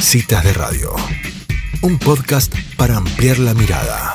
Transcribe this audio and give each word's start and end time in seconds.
Citas 0.00 0.44
de 0.44 0.52
Radio, 0.52 0.94
un 1.82 1.98
podcast 1.98 2.54
para 2.76 2.96
ampliar 2.96 3.38
la 3.38 3.52
mirada. 3.52 4.14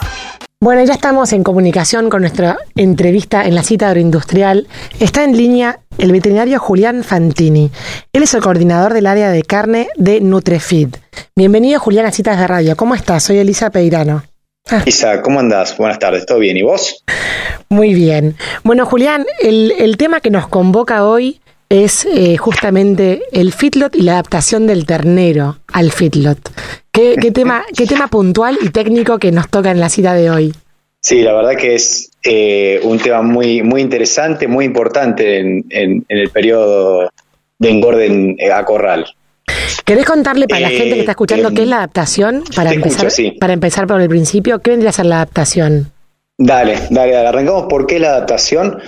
Bueno, 0.59 0.83
ya 0.83 0.94
estamos 0.94 1.33
en 1.33 1.44
comunicación 1.44 2.09
con 2.09 2.21
nuestra 2.21 2.58
entrevista 2.75 3.46
en 3.46 3.54
la 3.54 3.63
cita 3.63 3.88
agroindustrial. 3.88 4.67
Está 4.99 5.23
en 5.23 5.35
línea 5.35 5.81
el 5.97 6.11
veterinario 6.11 6.59
Julián 6.59 7.04
Fantini. 7.04 7.69
Él 8.13 8.23
es 8.23 8.33
el 8.33 8.41
coordinador 8.41 8.93
del 8.93 9.07
área 9.07 9.29
de 9.29 9.43
carne 9.43 9.89
de 9.96 10.21
Nutrefeed. 10.21 10.96
Bienvenido, 11.36 11.80
Julián, 11.80 12.05
a 12.05 12.11
Citas 12.11 12.39
de 12.39 12.47
Radio. 12.47 12.75
¿Cómo 12.77 12.95
estás? 12.95 13.23
Soy 13.23 13.38
Elisa 13.38 13.70
Peirano. 13.70 14.23
Ah. 14.70 14.84
Isa, 14.86 15.21
¿cómo 15.21 15.41
andás? 15.41 15.77
Buenas 15.77 16.00
tardes, 16.00 16.25
¿todo 16.25 16.39
bien? 16.39 16.55
¿Y 16.55 16.63
vos? 16.63 17.04
Muy 17.70 17.93
bien. 17.93 18.38
Bueno, 18.63 18.86
Julián, 18.86 19.25
el, 19.41 19.73
el 19.77 19.97
tema 19.97 20.21
que 20.21 20.29
nos 20.29 20.47
convoca 20.47 21.05
hoy 21.05 21.41
es 21.74 22.05
eh, 22.05 22.38
justamente 22.38 23.24
el 23.32 23.52
feedlot 23.52 23.96
y 23.96 24.04
la 24.04 24.14
adaptación 24.14 24.68
del 24.68 24.86
ternero 24.86 25.58
al 25.72 25.92
feedlot. 25.92 26.38
¿Qué, 26.92 27.16
tema, 27.34 27.64
¿Qué 27.76 27.88
tema 27.88 28.08
puntual 28.09 28.59
y 28.62 28.70
técnico 28.70 29.18
que 29.18 29.31
nos 29.31 29.50
toca 29.50 29.72
en 29.72 29.80
la 29.80 29.90
cita 29.90 30.14
de 30.14 30.30
hoy? 30.30 30.54
Sí, 31.02 31.23
la 31.23 31.34
verdad 31.34 31.55
que 31.58 31.73
es 31.73 32.12
eh, 32.23 32.80
un 32.84 33.00
tema 33.00 33.23
muy, 33.23 33.64
muy 33.64 33.81
interesante, 33.81 34.48
muy 34.48 34.66
importante 34.66 35.40
en, 35.40 36.05
el 36.08 36.30
periodo 36.30 37.09
de 37.58 37.70
engorde 37.70 38.36
eh, 38.38 38.52
a 38.52 38.64
corral. 38.64 39.08
¿Querés 39.84 40.05
contarle 40.05 40.48
para 40.48 40.62
la 40.62 40.70
gente 40.70 40.94
que 40.94 41.00
está 41.00 41.14
escuchando 41.14 41.50
qué 41.55 41.64
es 41.64 41.67
la 41.67 41.78
adaptación? 41.78 42.44
Para 42.55 42.72
empezar, 42.72 43.12
para 43.40 43.53
empezar 43.53 43.88
por 43.88 44.00
el 44.00 44.09
principio, 44.09 44.59
¿qué 44.59 44.70
vendría 44.70 44.92
a 44.92 44.94
ser 44.94 45.08
la 45.08 45.16
adaptación? 45.16 45.92
Dale, 46.38 46.76
dale, 46.92 47.14
dale, 47.14 47.28
arrancamos 47.28 47.66
por 47.67 47.88
qué 47.88 48.00
la 48.00 48.09
adaptación. 48.09 48.80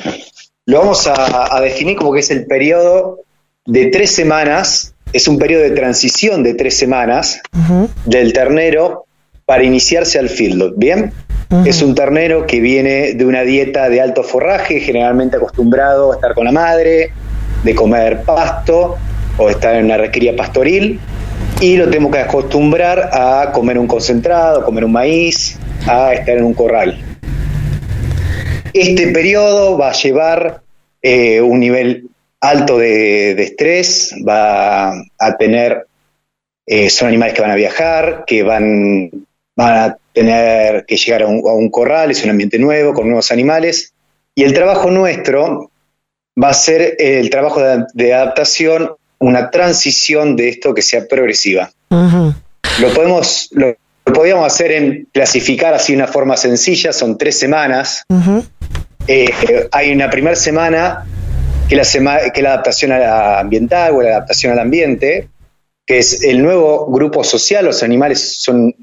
Lo 0.67 0.79
vamos 0.79 1.05
a, 1.05 1.61
definir 1.61 1.95
como 1.95 2.11
que 2.11 2.21
es 2.21 2.31
el 2.31 2.47
periodo 2.47 3.19
de 3.67 3.85
tres 3.87 4.09
semanas, 4.09 4.95
es 5.13 5.27
un 5.27 5.37
periodo 5.37 5.61
de 5.61 5.69
transición 5.69 6.41
de 6.41 6.55
tres 6.55 6.75
semanas 6.75 7.39
del 8.05 8.33
ternero 8.33 9.05
para 9.45 9.63
iniciarse 9.63 10.17
al 10.17 10.27
feedlot, 10.27 10.73
¿bien? 10.75 11.13
Es 11.65 11.83
un 11.83 11.93
ternero 11.93 12.47
que 12.47 12.61
viene 12.61 13.13
de 13.13 13.25
una 13.25 13.43
dieta 13.43 13.89
de 13.89 14.01
alto 14.01 14.23
forraje, 14.23 14.79
generalmente 14.79 15.37
acostumbrado 15.37 16.11
a 16.11 16.15
estar 16.15 16.33
con 16.33 16.45
la 16.45 16.51
madre, 16.51 17.11
de 17.63 17.75
comer 17.75 18.23
pasto 18.23 18.97
o 19.37 19.49
estar 19.51 19.75
en 19.75 19.85
una 19.85 19.97
recría 19.97 20.35
pastoril, 20.35 20.99
y 21.61 21.77
lo 21.77 21.85
tenemos 21.85 22.11
que 22.11 22.21
acostumbrar 22.21 23.11
a 23.13 23.51
comer 23.51 23.77
un 23.77 23.85
concentrado, 23.85 24.61
a 24.61 24.65
comer 24.65 24.85
un 24.85 24.93
maíz, 24.93 25.59
a 25.85 26.13
estar 26.13 26.35
en 26.35 26.43
un 26.43 26.55
corral. 26.55 27.14
Este 28.75 29.07
periodo 29.07 29.77
va 29.77 29.91
a 29.91 29.93
llevar 29.93 30.61
eh, 31.01 31.39
un 31.39 31.61
nivel 31.61 32.09
alto 32.41 32.77
de, 32.77 33.31
estrés, 33.41 34.13
va 34.27 34.91
a 35.17 35.37
tener, 35.39 35.87
eh, 36.65 36.89
son 36.89 37.07
animales 37.07 37.33
que 37.33 37.41
van 37.41 37.51
a 37.51 37.55
viajar, 37.55 38.25
que 38.27 38.43
van, 38.43 39.09
van 39.55 39.77
a 39.77 39.97
tener 40.11 40.85
que 40.85 40.97
llegar 40.97 41.23
a 41.23 41.27
un, 41.27 41.69
corral, 41.69 42.11
es 42.11 42.25
un 42.25 42.31
ambiente 42.31 42.59
nuevo, 42.59 42.93
con 42.93 43.07
nuevos 43.07 43.31
animales, 43.31 43.93
y 44.35 44.43
el 44.43 44.53
trabajo 44.53 44.91
nuestro 44.91 45.71
va 46.37 46.49
a 46.49 46.53
ser 46.53 46.97
el 46.99 47.29
trabajo 47.29 47.61
de, 47.93 48.13
adaptación, 48.13 48.91
una 49.19 49.51
transición 49.51 50.35
de 50.35 50.49
esto 50.49 50.73
que 50.73 50.81
sea 50.81 51.07
progresiva. 51.07 51.71
Lo 51.89 52.93
podemos, 52.93 53.47
lo, 53.51 53.73
podríamos 54.13 54.45
hacer 54.45 54.71
en 54.71 55.07
clasificar 55.11 55.73
así 55.73 55.93
de 55.93 55.97
una 55.97 56.07
forma 56.07 56.37
sencilla, 56.37 56.93
son 56.93 57.17
tres 57.17 57.37
semanas. 57.39 58.03
Eh, 59.07 59.29
hay 59.71 59.91
una 59.91 60.09
primera 60.09 60.35
semana 60.35 61.05
que 61.67 61.75
la, 61.75 62.31
que 62.31 62.41
la 62.41 62.53
adaptación 62.53 62.91
ambiental 62.91 63.93
o 63.95 64.01
la 64.01 64.09
adaptación 64.09 64.53
al 64.53 64.59
ambiente, 64.59 65.29
que 65.85 65.99
es 65.99 66.23
el 66.23 66.41
nuevo 66.41 66.87
grupo 66.91 67.23
social, 67.23 67.65
los 67.65 67.83
animales 67.83 68.37
son, 68.37 68.75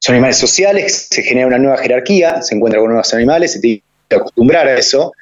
son 0.00 0.14
animales 0.14 0.36
sociales, 0.36 1.08
se 1.10 1.22
genera 1.22 1.46
una 1.46 1.58
nueva 1.58 1.78
jerarquía, 1.78 2.42
se 2.42 2.54
encuentra 2.54 2.80
con 2.80 2.90
nuevos 2.90 3.12
animales, 3.14 3.52
se 3.52 3.60
tiene 3.60 3.82
que 4.08 4.16
acostumbrar 4.16 4.66
a 4.66 4.74
eso. 4.74 5.12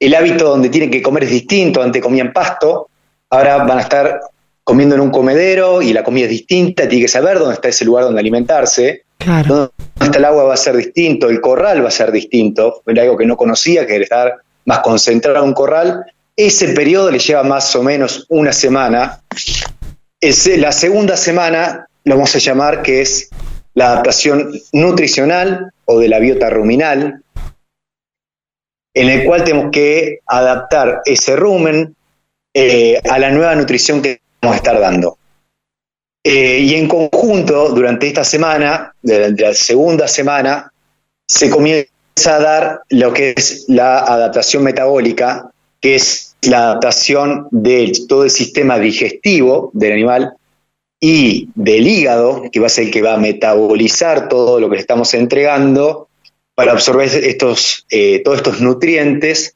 El 0.00 0.14
hábito 0.14 0.48
donde 0.48 0.68
tienen 0.68 0.90
que 0.90 1.02
comer 1.02 1.24
es 1.24 1.30
distinto, 1.30 1.82
antes 1.82 2.02
comían 2.02 2.32
pasto, 2.32 2.88
ahora 3.30 3.58
van 3.58 3.78
a 3.78 3.82
estar 3.82 4.20
comiendo 4.68 4.96
en 4.96 5.00
un 5.00 5.10
comedero 5.10 5.80
y 5.80 5.94
la 5.94 6.04
comida 6.04 6.26
es 6.26 6.30
distinta, 6.30 6.86
tiene 6.86 7.06
que 7.06 7.08
saber 7.08 7.38
dónde 7.38 7.54
está 7.54 7.68
ese 7.68 7.86
lugar 7.86 8.04
donde 8.04 8.20
alimentarse. 8.20 9.04
Claro. 9.16 9.72
Dónde 9.94 10.04
está 10.04 10.18
el 10.18 10.26
agua 10.26 10.44
va 10.44 10.52
a 10.52 10.58
ser 10.58 10.76
distinto, 10.76 11.30
el 11.30 11.40
corral 11.40 11.82
va 11.82 11.88
a 11.88 11.90
ser 11.90 12.12
distinto, 12.12 12.82
era 12.86 13.00
algo 13.00 13.16
que 13.16 13.24
no 13.24 13.34
conocía, 13.34 13.86
que 13.86 13.94
era 13.94 14.04
estar 14.04 14.34
más 14.66 14.80
concentrado 14.80 15.38
en 15.38 15.44
un 15.44 15.54
corral. 15.54 16.04
Ese 16.36 16.74
periodo 16.74 17.10
le 17.10 17.18
lleva 17.18 17.42
más 17.44 17.74
o 17.76 17.82
menos 17.82 18.26
una 18.28 18.52
semana. 18.52 19.22
Es, 20.20 20.46
la 20.58 20.72
segunda 20.72 21.16
semana 21.16 21.88
lo 22.04 22.16
vamos 22.16 22.36
a 22.36 22.38
llamar 22.38 22.82
que 22.82 23.00
es 23.00 23.30
la 23.72 23.92
adaptación 23.92 24.52
nutricional 24.74 25.72
o 25.86 25.98
de 25.98 26.08
la 26.08 26.18
biota 26.18 26.50
ruminal, 26.50 27.22
en 28.92 29.08
el 29.08 29.24
cual 29.24 29.44
tenemos 29.44 29.70
que 29.72 30.18
adaptar 30.26 31.00
ese 31.06 31.36
rumen 31.36 31.96
eh, 32.52 33.00
a 33.08 33.18
la 33.18 33.30
nueva 33.30 33.54
nutrición 33.54 34.02
que 34.02 34.27
a 34.40 34.56
estar 34.56 34.78
dando. 34.80 35.18
Eh, 36.24 36.58
y 36.60 36.74
en 36.74 36.88
conjunto, 36.88 37.70
durante 37.70 38.06
esta 38.06 38.24
semana, 38.24 38.94
durante 39.02 39.42
la 39.42 39.54
segunda 39.54 40.08
semana, 40.08 40.72
se 41.26 41.48
comienza 41.48 41.90
a 42.26 42.38
dar 42.38 42.80
lo 42.90 43.12
que 43.12 43.34
es 43.36 43.64
la 43.68 44.00
adaptación 44.00 44.62
metabólica, 44.62 45.50
que 45.80 45.94
es 45.94 46.36
la 46.42 46.70
adaptación 46.70 47.48
de 47.50 47.92
todo 48.08 48.24
el 48.24 48.30
sistema 48.30 48.78
digestivo 48.78 49.70
del 49.74 49.92
animal 49.92 50.32
y 51.00 51.48
del 51.54 51.86
hígado, 51.86 52.42
que 52.50 52.60
va 52.60 52.66
a 52.66 52.70
ser 52.70 52.86
el 52.86 52.90
que 52.90 53.02
va 53.02 53.14
a 53.14 53.18
metabolizar 53.18 54.28
todo 54.28 54.58
lo 54.58 54.68
que 54.68 54.76
le 54.76 54.80
estamos 54.80 55.14
entregando 55.14 56.08
para 56.54 56.72
absorber 56.72 57.08
estos, 57.24 57.86
eh, 57.88 58.20
todos 58.24 58.38
estos 58.38 58.60
nutrientes 58.60 59.54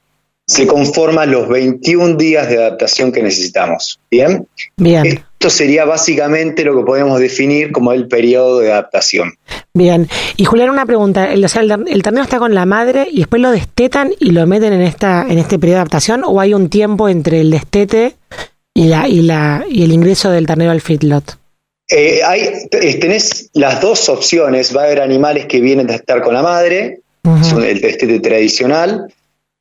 se 0.52 0.66
conforman 0.66 1.30
los 1.30 1.48
21 1.48 2.16
días 2.16 2.46
de 2.46 2.58
adaptación 2.58 3.10
que 3.10 3.22
necesitamos. 3.22 3.98
¿Bien? 4.10 4.46
Bien. 4.76 5.06
Esto 5.06 5.48
sería 5.48 5.86
básicamente 5.86 6.62
lo 6.62 6.76
que 6.76 6.84
podemos 6.84 7.18
definir 7.18 7.72
como 7.72 7.94
el 7.94 8.06
periodo 8.06 8.60
de 8.60 8.70
adaptación. 8.70 9.32
Bien. 9.72 10.08
Y 10.36 10.44
Julián, 10.44 10.68
una 10.68 10.84
pregunta. 10.84 11.32
El, 11.32 11.42
o 11.42 11.48
sea, 11.48 11.62
el, 11.62 12.02
ternero 12.02 12.22
está 12.22 12.38
con 12.38 12.54
la 12.54 12.66
madre 12.66 13.08
y 13.10 13.20
después 13.20 13.40
lo 13.40 13.50
destetan 13.50 14.12
y 14.20 14.32
lo 14.32 14.46
meten 14.46 14.74
en, 14.74 14.82
esta, 14.82 15.24
en 15.26 15.38
este 15.38 15.58
periodo 15.58 15.76
de 15.76 15.80
adaptación 15.80 16.22
o 16.22 16.38
hay 16.38 16.52
un 16.52 16.68
tiempo 16.68 17.08
entre 17.08 17.40
el 17.40 17.50
destete 17.50 18.16
y, 18.74 18.88
la, 18.88 19.08
y, 19.08 19.22
la, 19.22 19.64
y 19.70 19.84
el 19.84 19.92
ingreso 19.92 20.30
del 20.30 20.46
ternero 20.46 20.70
al 20.70 20.82
feedlot? 20.82 21.38
Eh, 21.88 22.20
hay, 22.22 22.68
tenés 23.00 23.48
las 23.54 23.80
dos 23.80 24.10
opciones. 24.10 24.76
Va 24.76 24.82
a 24.82 24.84
haber 24.84 25.00
animales 25.00 25.46
que 25.46 25.62
vienen 25.62 25.86
de 25.86 25.94
estar 25.94 26.20
con 26.20 26.34
la 26.34 26.42
madre, 26.42 27.00
son 27.42 27.64
el 27.64 27.80
destete 27.80 28.20
tradicional, 28.20 29.06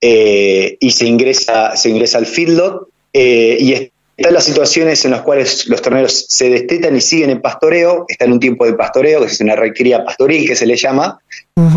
eh, 0.02 0.78
y 0.80 0.92
se 0.92 1.06
ingresa, 1.06 1.78
se 1.78 1.90
ingresa 1.90 2.18
al 2.18 2.26
feedlot 2.26 2.88
eh, 3.14 3.58
y 3.60 3.74
están 4.18 4.34
las 4.34 4.44
situaciones 4.44 5.06
en 5.06 5.12
las 5.12 5.22
cuales 5.22 5.68
los 5.68 5.82
terneros 5.82 6.26
se 6.28 6.50
destetan 6.50 6.96
y 6.96 7.02
siguen 7.02 7.30
en 7.30 7.42
pastoreo, 7.42 8.06
están 8.08 8.30
en 8.30 8.34
un 8.34 8.40
tiempo 8.40 8.66
de 8.66 8.74
pastoreo, 8.74 9.22
que 9.22 9.28
es 9.28 9.40
una 9.42 9.56
recría 9.56 10.04
pastoril 10.04 10.48
que 10.48 10.56
se 10.56 10.66
le 10.66 10.76
llama, 10.76 11.20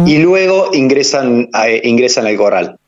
y 0.07 0.19
luego 0.19 0.71
ingresan, 0.73 1.49
ingresan 1.83 2.27
al 2.27 2.37
corral. 2.37 2.79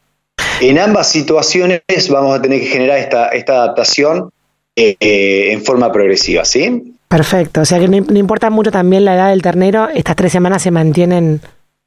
En 0.61 0.79
ambas 0.79 1.11
situaciones 1.11 1.83
vamos 2.11 2.39
a 2.39 2.43
tener 2.43 2.61
que 2.61 2.67
generar 2.67 2.99
esta, 2.99 3.29
esta 3.29 3.55
adaptación 3.55 4.31
eh, 4.75 4.97
en 5.53 5.65
forma 5.65 5.93
progresiva, 5.93 6.45
¿sí? 6.45 6.95
Perfecto, 7.09 7.63
o 7.63 7.65
sea 7.65 7.79
que 7.79 7.89
no, 7.89 7.97
importa 7.97 8.51
mucho 8.51 8.71
también 8.71 9.05
la 9.05 9.15
edad 9.15 9.31
del 9.31 9.43
ternero, 9.43 9.89
estas 9.89 10.17
tres 10.17 10.33
semanas 10.33 10.63
se 10.63 10.71
mantienen 10.71 11.41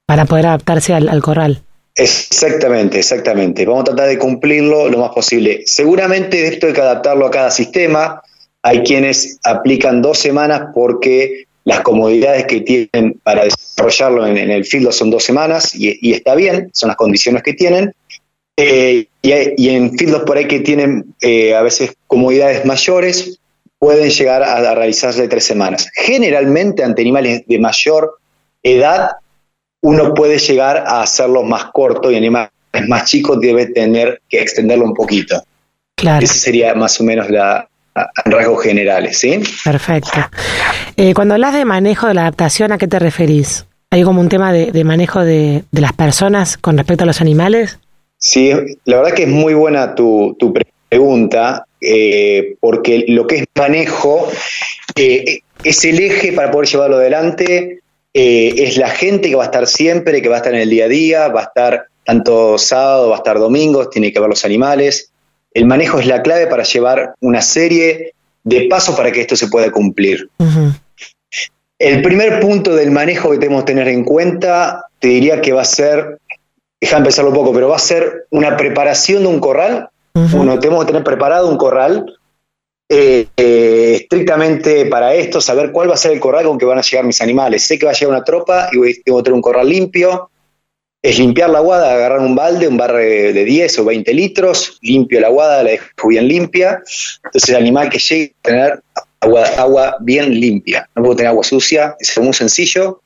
para 0.08 0.26
poder 0.26 0.48
adaptarse 0.48 0.94
al 0.94 1.22
corral. 1.22 1.62
Exactamente, 2.00 2.98
exactamente. 2.98 3.66
Vamos 3.66 3.82
a 3.82 3.86
tratar 3.88 4.08
de 4.08 4.18
cumplirlo 4.18 4.88
lo 4.88 5.00
más 5.00 5.12
posible. 5.12 5.64
Seguramente 5.66 6.48
esto 6.48 6.68
hay 6.68 6.74
que 6.74 6.80
adaptarlo 6.80 7.26
a 7.26 7.32
cada 7.32 7.52
sistema. 7.52 8.22
Hay 8.62 8.84
quienes 8.84 9.38
aplican 9.44 10.02
dos 10.02 10.18
semanas 10.18 10.70
porque 10.74 11.44
las 11.66 11.82
comodidades 11.82 12.46
que 12.46 12.62
tienen 12.62 13.20
para 13.22 13.44
desarrollarlo 13.44 14.26
en, 14.26 14.38
el 14.38 14.64
field 14.64 14.94
son 14.94 15.12
dos 15.12 15.26
semanas 15.26 15.76
y, 15.76 16.14
está 16.14 16.36
bien, 16.36 16.70
son 16.74 16.88
las 16.88 16.96
condiciones 16.96 17.44
que 17.44 17.54
tienen. 17.54 17.94
Eh, 18.56 19.08
y, 19.22 19.70
en 19.70 19.98
fields 19.98 20.20
por 20.20 20.38
ahí 20.38 20.48
que 20.48 20.62
tienen 20.62 21.14
eh, 21.20 21.54
a 21.54 21.62
veces 21.64 21.96
comodidades 22.08 22.64
mayores, 22.64 23.42
pueden 23.78 24.10
llegar 24.10 24.42
a, 24.42 24.56
a 24.56 24.76
realizarse 24.76 25.28
tres 25.28 25.44
semanas. 25.44 25.90
Generalmente 25.94 26.82
ante 26.82 27.02
animales 27.02 27.44
de 27.46 27.60
mayor 27.60 28.20
edad 28.64 29.12
uno 29.82 30.14
puede 30.14 30.38
llegar 30.38 30.78
a 30.86 31.02
hacerlo 31.02 31.44
más 31.44 31.66
corto 31.72 32.12
y 32.12 32.18
animales 32.18 32.52
más 32.88 33.06
chicos 33.06 33.40
debe 33.40 33.68
tener 33.68 34.22
que 34.30 34.42
extenderlo 34.42 34.86
un 34.86 34.94
poquito. 34.94 35.42
Claro. 35.96 36.24
Ese 36.24 36.36
sería 36.36 36.76
más 36.76 37.00
o 37.02 37.04
menos 37.04 37.30
la, 37.30 37.68
en 38.26 38.32
rasgos 38.32 38.64
generales, 38.64 39.18
¿sí? 39.18 39.42
Perfecto. 39.64 40.20
Eh, 40.96 41.14
cuando 41.14 41.34
hablas 41.34 41.54
de 41.54 41.66
manejo 41.66 42.08
de 42.08 42.14
la 42.14 42.22
adaptación, 42.22 42.72
¿a 42.72 42.78
qué 42.78 42.88
te 42.88 43.00
referís? 43.00 43.66
¿Hay 43.92 44.04
como 44.04 44.22
un 44.22 44.30
tema 44.30 44.54
de, 44.54 44.84
manejo 44.84 45.22
de, 45.22 45.64
las 45.72 45.94
personas 45.94 46.58
con 46.58 46.78
respecto 46.78 47.04
a 47.04 47.08
los 47.08 47.22
animales? 47.22 47.80
Sí, 48.18 48.52
la 48.86 48.98
verdad 48.98 49.14
que 49.14 49.24
es 49.24 49.30
muy 49.30 49.54
buena 49.56 49.96
tu, 49.96 50.38
pregunta, 50.90 51.66
eh, 51.82 52.56
porque 52.60 53.06
lo 53.08 53.26
que 53.26 53.38
es 53.38 53.46
manejo, 53.56 54.30
eh, 54.96 55.40
es 55.64 55.86
el 55.86 56.00
eje 56.00 56.34
para 56.34 56.52
poder 56.52 56.68
llevarlo 56.68 56.98
adelante, 56.98 57.80
eh, 58.14 58.54
es 58.58 58.78
la 58.78 58.90
gente 58.90 59.30
que 59.30 59.36
va 59.36 59.44
a 59.44 59.48
estar 59.48 59.68
siempre, 59.68 60.22
que 60.22 60.30
va 60.30 60.36
a 60.36 60.40
estar 60.40 60.54
en 60.54 60.62
el 60.62 60.70
día 60.70 60.86
a 60.86 60.88
día, 60.88 61.28
va 61.28 61.42
a 61.42 61.44
estar 61.44 61.86
tanto 62.04 62.58
sábado, 62.58 63.10
va 63.10 63.16
a 63.16 63.20
estar 63.20 63.38
domingos, 63.38 63.90
tiene 63.90 64.12
que 64.12 64.20
ver 64.20 64.30
los 64.30 64.46
animales. 64.46 65.12
El 65.54 65.66
manejo 65.66 66.00
es 66.00 66.08
la 66.08 66.22
clave 66.22 66.48
para 66.48 66.64
llevar 66.64 67.14
una 67.22 67.42
serie 67.42 68.14
de 68.44 68.68
pasos 68.70 68.96
para 68.96 69.12
que 69.12 69.22
esto 69.22 69.36
se 69.36 69.48
pueda 69.48 69.72
cumplir. 69.72 70.30
El 71.78 72.02
primer 72.02 72.40
punto 72.40 72.76
del 72.76 72.92
manejo 72.92 73.32
que 73.32 73.38
tenemos 73.38 73.64
que 73.64 73.74
tener 73.74 73.88
en 73.88 74.04
cuenta, 74.04 74.86
te 75.00 75.08
diría 75.08 75.42
que 75.42 75.54
va 75.54 75.62
a 75.62 75.66
ser, 75.66 76.20
déjame 76.82 77.02
empezarlo 77.02 77.30
un 77.30 77.38
poco, 77.38 77.54
pero 77.54 77.70
va 77.70 77.76
a 77.76 77.80
ser 77.80 78.26
una 78.32 78.58
preparación 78.58 79.24
de 79.24 79.30
un 79.30 79.40
corral. 79.40 79.90
Uno, 80.14 80.60
tenemos 80.60 80.84
que 80.84 80.88
tener 80.88 81.04
preparado 81.04 81.50
un 81.50 81.58
corral 81.58 82.19
eh, 82.92 83.28
eh, 83.38 84.00
estrictamente 84.02 84.88
para 84.88 85.14
esto, 85.14 85.40
saber 85.40 85.72
cuál 85.72 85.92
va 85.92 85.94
a 85.94 85.98
ser 85.98 86.12
el 86.12 86.20
corral 86.20 86.46
con 86.46 86.58
que 86.58 86.66
van 86.66 86.80
a 86.80 86.82
llegar 86.82 87.06
mis 87.06 87.22
animales. 87.22 87.62
Sé 87.64 87.78
que 87.78 87.86
va 87.86 87.92
a 87.92 87.94
llegar 87.94 88.16
una 88.16 88.24
tropa 88.24 88.70
y 88.72 88.78
voy, 88.78 89.02
tengo 89.04 89.20
que 89.20 89.26
tener 89.26 89.36
un 89.36 89.42
corral 89.44 89.70
limpio. 89.70 90.32
Es 91.02 91.20
limpiar 91.20 91.52
la 91.52 91.60
aguada, 91.60 91.94
agarrar 91.94 92.20
un 92.20 92.36
balde, 92.36 92.68
un 92.68 92.78
barre 92.78 93.32
de 93.32 93.46
10 93.46 93.80
o 93.80 93.86
20 93.86 94.14
litros, 94.14 94.80
limpio 94.82 95.22
la 95.22 95.28
aguada, 95.28 95.64
la 95.64 95.70
dejo 95.70 96.08
bien 96.08 96.28
limpia. 96.28 96.82
Entonces 97.24 97.50
el 97.50 97.56
animal 97.56 97.90
que 97.90 98.00
llegue 98.00 98.34
a 98.40 98.48
tener 98.48 98.84
agua, 99.22 99.44
agua 99.58 99.98
bien 100.02 100.38
limpia. 100.38 100.90
No 100.96 101.04
puedo 101.04 101.16
tener 101.16 101.30
agua 101.30 101.44
sucia, 101.44 101.96
es 102.00 102.18
muy 102.18 102.34
sencillo. 102.34 103.02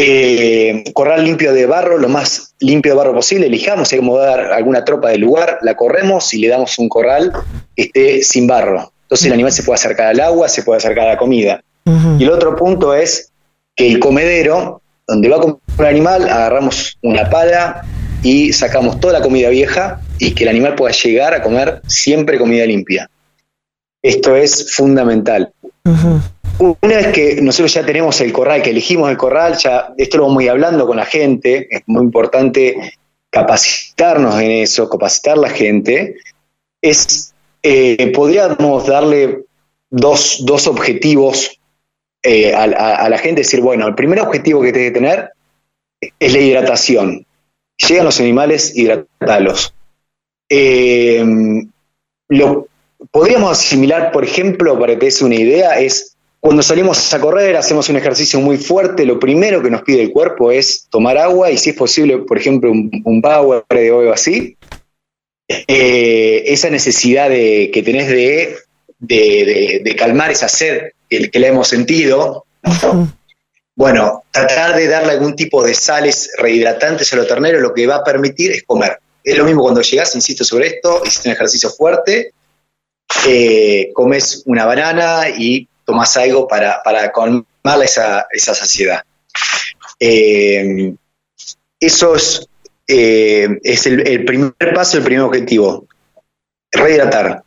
Eh, 0.00 0.84
corral 0.94 1.24
limpio 1.24 1.52
de 1.52 1.66
barro, 1.66 1.98
lo 1.98 2.08
más 2.08 2.54
limpio 2.60 2.92
de 2.92 2.98
barro 2.98 3.14
posible. 3.14 3.46
Elijamos, 3.46 3.88
si 3.88 3.96
hay 3.96 4.00
que 4.00 4.06
mover 4.06 4.38
alguna 4.52 4.84
tropa 4.84 5.08
del 5.08 5.22
lugar, 5.22 5.58
la 5.62 5.74
corremos 5.74 6.32
y 6.34 6.38
le 6.38 6.46
damos 6.46 6.78
un 6.78 6.88
corral 6.88 7.32
que 7.74 7.82
esté 7.82 8.22
sin 8.22 8.46
barro. 8.46 8.92
Entonces 9.02 9.26
el 9.26 9.32
animal 9.32 9.50
se 9.50 9.64
puede 9.64 9.74
acercar 9.74 10.06
al 10.06 10.20
agua, 10.20 10.48
se 10.48 10.62
puede 10.62 10.78
acercar 10.78 11.08
a 11.08 11.12
la 11.14 11.18
comida. 11.18 11.64
Y 12.18 12.22
el 12.22 12.30
otro 12.30 12.54
punto 12.54 12.94
es 12.94 13.32
que 13.74 13.88
el 13.88 13.98
comedero, 13.98 14.82
donde 15.06 15.28
va 15.28 15.38
a 15.38 15.40
comer 15.40 15.56
un 15.78 15.84
animal, 15.84 16.28
agarramos 16.28 16.96
una 17.02 17.28
pala 17.28 17.82
y 18.22 18.52
sacamos 18.52 19.00
toda 19.00 19.14
la 19.14 19.20
comida 19.20 19.48
vieja 19.48 20.00
y 20.20 20.30
que 20.32 20.44
el 20.44 20.50
animal 20.50 20.76
pueda 20.76 20.92
llegar 20.92 21.34
a 21.34 21.42
comer 21.42 21.82
siempre 21.88 22.38
comida 22.38 22.64
limpia. 22.66 23.10
Esto 24.00 24.36
es 24.36 24.72
fundamental. 24.74 25.52
Una 26.58 26.96
vez 26.96 27.08
que 27.08 27.40
nosotros 27.40 27.72
ya 27.72 27.86
tenemos 27.86 28.20
el 28.20 28.32
corral, 28.32 28.62
que 28.62 28.70
elegimos 28.70 29.10
el 29.10 29.16
corral, 29.16 29.56
ya 29.56 29.94
esto 29.96 30.18
lo 30.18 30.26
vamos 30.26 30.40
a 30.40 30.44
ir 30.44 30.50
hablando 30.50 30.86
con 30.86 30.96
la 30.96 31.04
gente, 31.04 31.68
es 31.70 31.82
muy 31.86 32.02
importante 32.02 32.98
capacitarnos 33.30 34.40
en 34.40 34.50
eso, 34.50 34.88
capacitar 34.88 35.38
a 35.38 35.42
la 35.42 35.50
gente, 35.50 36.16
es, 36.82 37.32
eh, 37.62 38.10
podríamos 38.12 38.86
darle 38.86 39.44
dos, 39.90 40.42
dos 40.44 40.66
objetivos 40.66 41.60
eh, 42.24 42.52
a, 42.52 43.08
la 43.08 43.18
gente, 43.18 43.42
decir, 43.42 43.60
bueno, 43.60 43.86
el 43.86 43.94
primer 43.94 44.20
objetivo 44.20 44.60
que 44.60 44.72
tiene 44.72 44.88
que 44.88 44.94
tener 44.94 45.30
es 46.18 46.32
la 46.32 46.40
hidratación. 46.40 47.24
Llegan 47.88 48.04
los 48.04 48.18
animales, 48.18 48.76
hidratalos. 48.76 49.72
Eh, 50.50 51.24
lo, 52.28 52.66
podríamos 53.12 53.52
asimilar, 53.52 54.10
por 54.10 54.24
ejemplo, 54.24 54.78
para 54.78 54.94
que 54.94 54.98
te 54.98 55.04
des 55.06 55.22
una 55.22 55.36
idea, 55.36 55.78
es 55.78 56.07
cuando 56.40 56.62
salimos 56.62 57.12
a 57.12 57.20
correr, 57.20 57.56
hacemos 57.56 57.88
un 57.88 57.96
ejercicio 57.96 58.40
muy 58.40 58.58
fuerte, 58.58 59.04
lo 59.04 59.18
primero 59.18 59.62
que 59.62 59.70
nos 59.70 59.82
pide 59.82 60.02
el 60.02 60.12
cuerpo 60.12 60.52
es 60.52 60.86
tomar 60.88 61.18
agua 61.18 61.50
y 61.50 61.58
si 61.58 61.70
es 61.70 61.76
posible, 61.76 62.18
por 62.18 62.38
ejemplo, 62.38 62.70
un, 62.70 63.22
power 63.22 63.64
de 63.70 63.90
o 63.90 64.12
así, 64.12 64.56
eh, 65.48 66.44
esa 66.46 66.70
necesidad 66.70 67.28
de, 67.28 67.70
que 67.72 67.82
tenés 67.82 68.08
de, 68.08 68.56
de, 68.98 69.96
calmar 69.96 70.30
esa 70.30 70.48
sed 70.48 70.92
que, 71.08 71.28
que 71.30 71.38
la 71.40 71.48
hemos 71.48 71.66
sentido, 71.66 72.44
bueno, 73.74 74.24
tratar 74.30 74.76
de 74.76 74.86
darle 74.86 75.12
algún 75.12 75.34
tipo 75.34 75.64
de 75.64 75.74
sales 75.74 76.32
rehidratantes 76.36 77.12
a 77.12 77.16
los 77.16 77.26
terneros 77.26 77.62
lo 77.62 77.74
que 77.74 77.86
va 77.86 77.96
a 77.96 78.04
permitir 78.04 78.52
es 78.52 78.62
comer. 78.64 78.98
Es 79.24 79.36
lo 79.36 79.44
mismo 79.44 79.62
cuando 79.62 79.82
llegas, 79.82 80.14
insisto 80.14 80.44
sobre 80.44 80.68
esto, 80.68 81.02
hiciste 81.04 81.28
un 81.28 81.34
ejercicio 81.34 81.70
fuerte, 81.70 82.32
eh, 83.26 83.90
comes 83.92 84.42
una 84.46 84.66
banana 84.66 85.28
y 85.28 85.68
tomas 85.88 86.14
algo 86.18 86.46
para, 86.46 86.82
para 86.82 87.10
colmar 87.10 87.82
esa, 87.82 88.26
esa 88.30 88.54
saciedad. 88.54 89.02
Eh, 89.98 90.94
eso 91.80 92.14
es, 92.14 92.46
eh, 92.86 93.58
es 93.62 93.86
el, 93.86 94.24
primer 94.26 94.74
paso, 94.74 94.98
el 94.98 95.04
primer 95.04 95.22
objetivo, 95.22 95.86
rehidratar. 96.70 97.42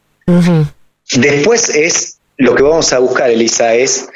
Después 1.14 1.70
es, 1.70 2.18
lo 2.38 2.56
que 2.56 2.64
vamos 2.64 2.92
a 2.94 2.98
buscar, 2.98 3.30
Elisa, 3.30 3.76
es 3.76 4.10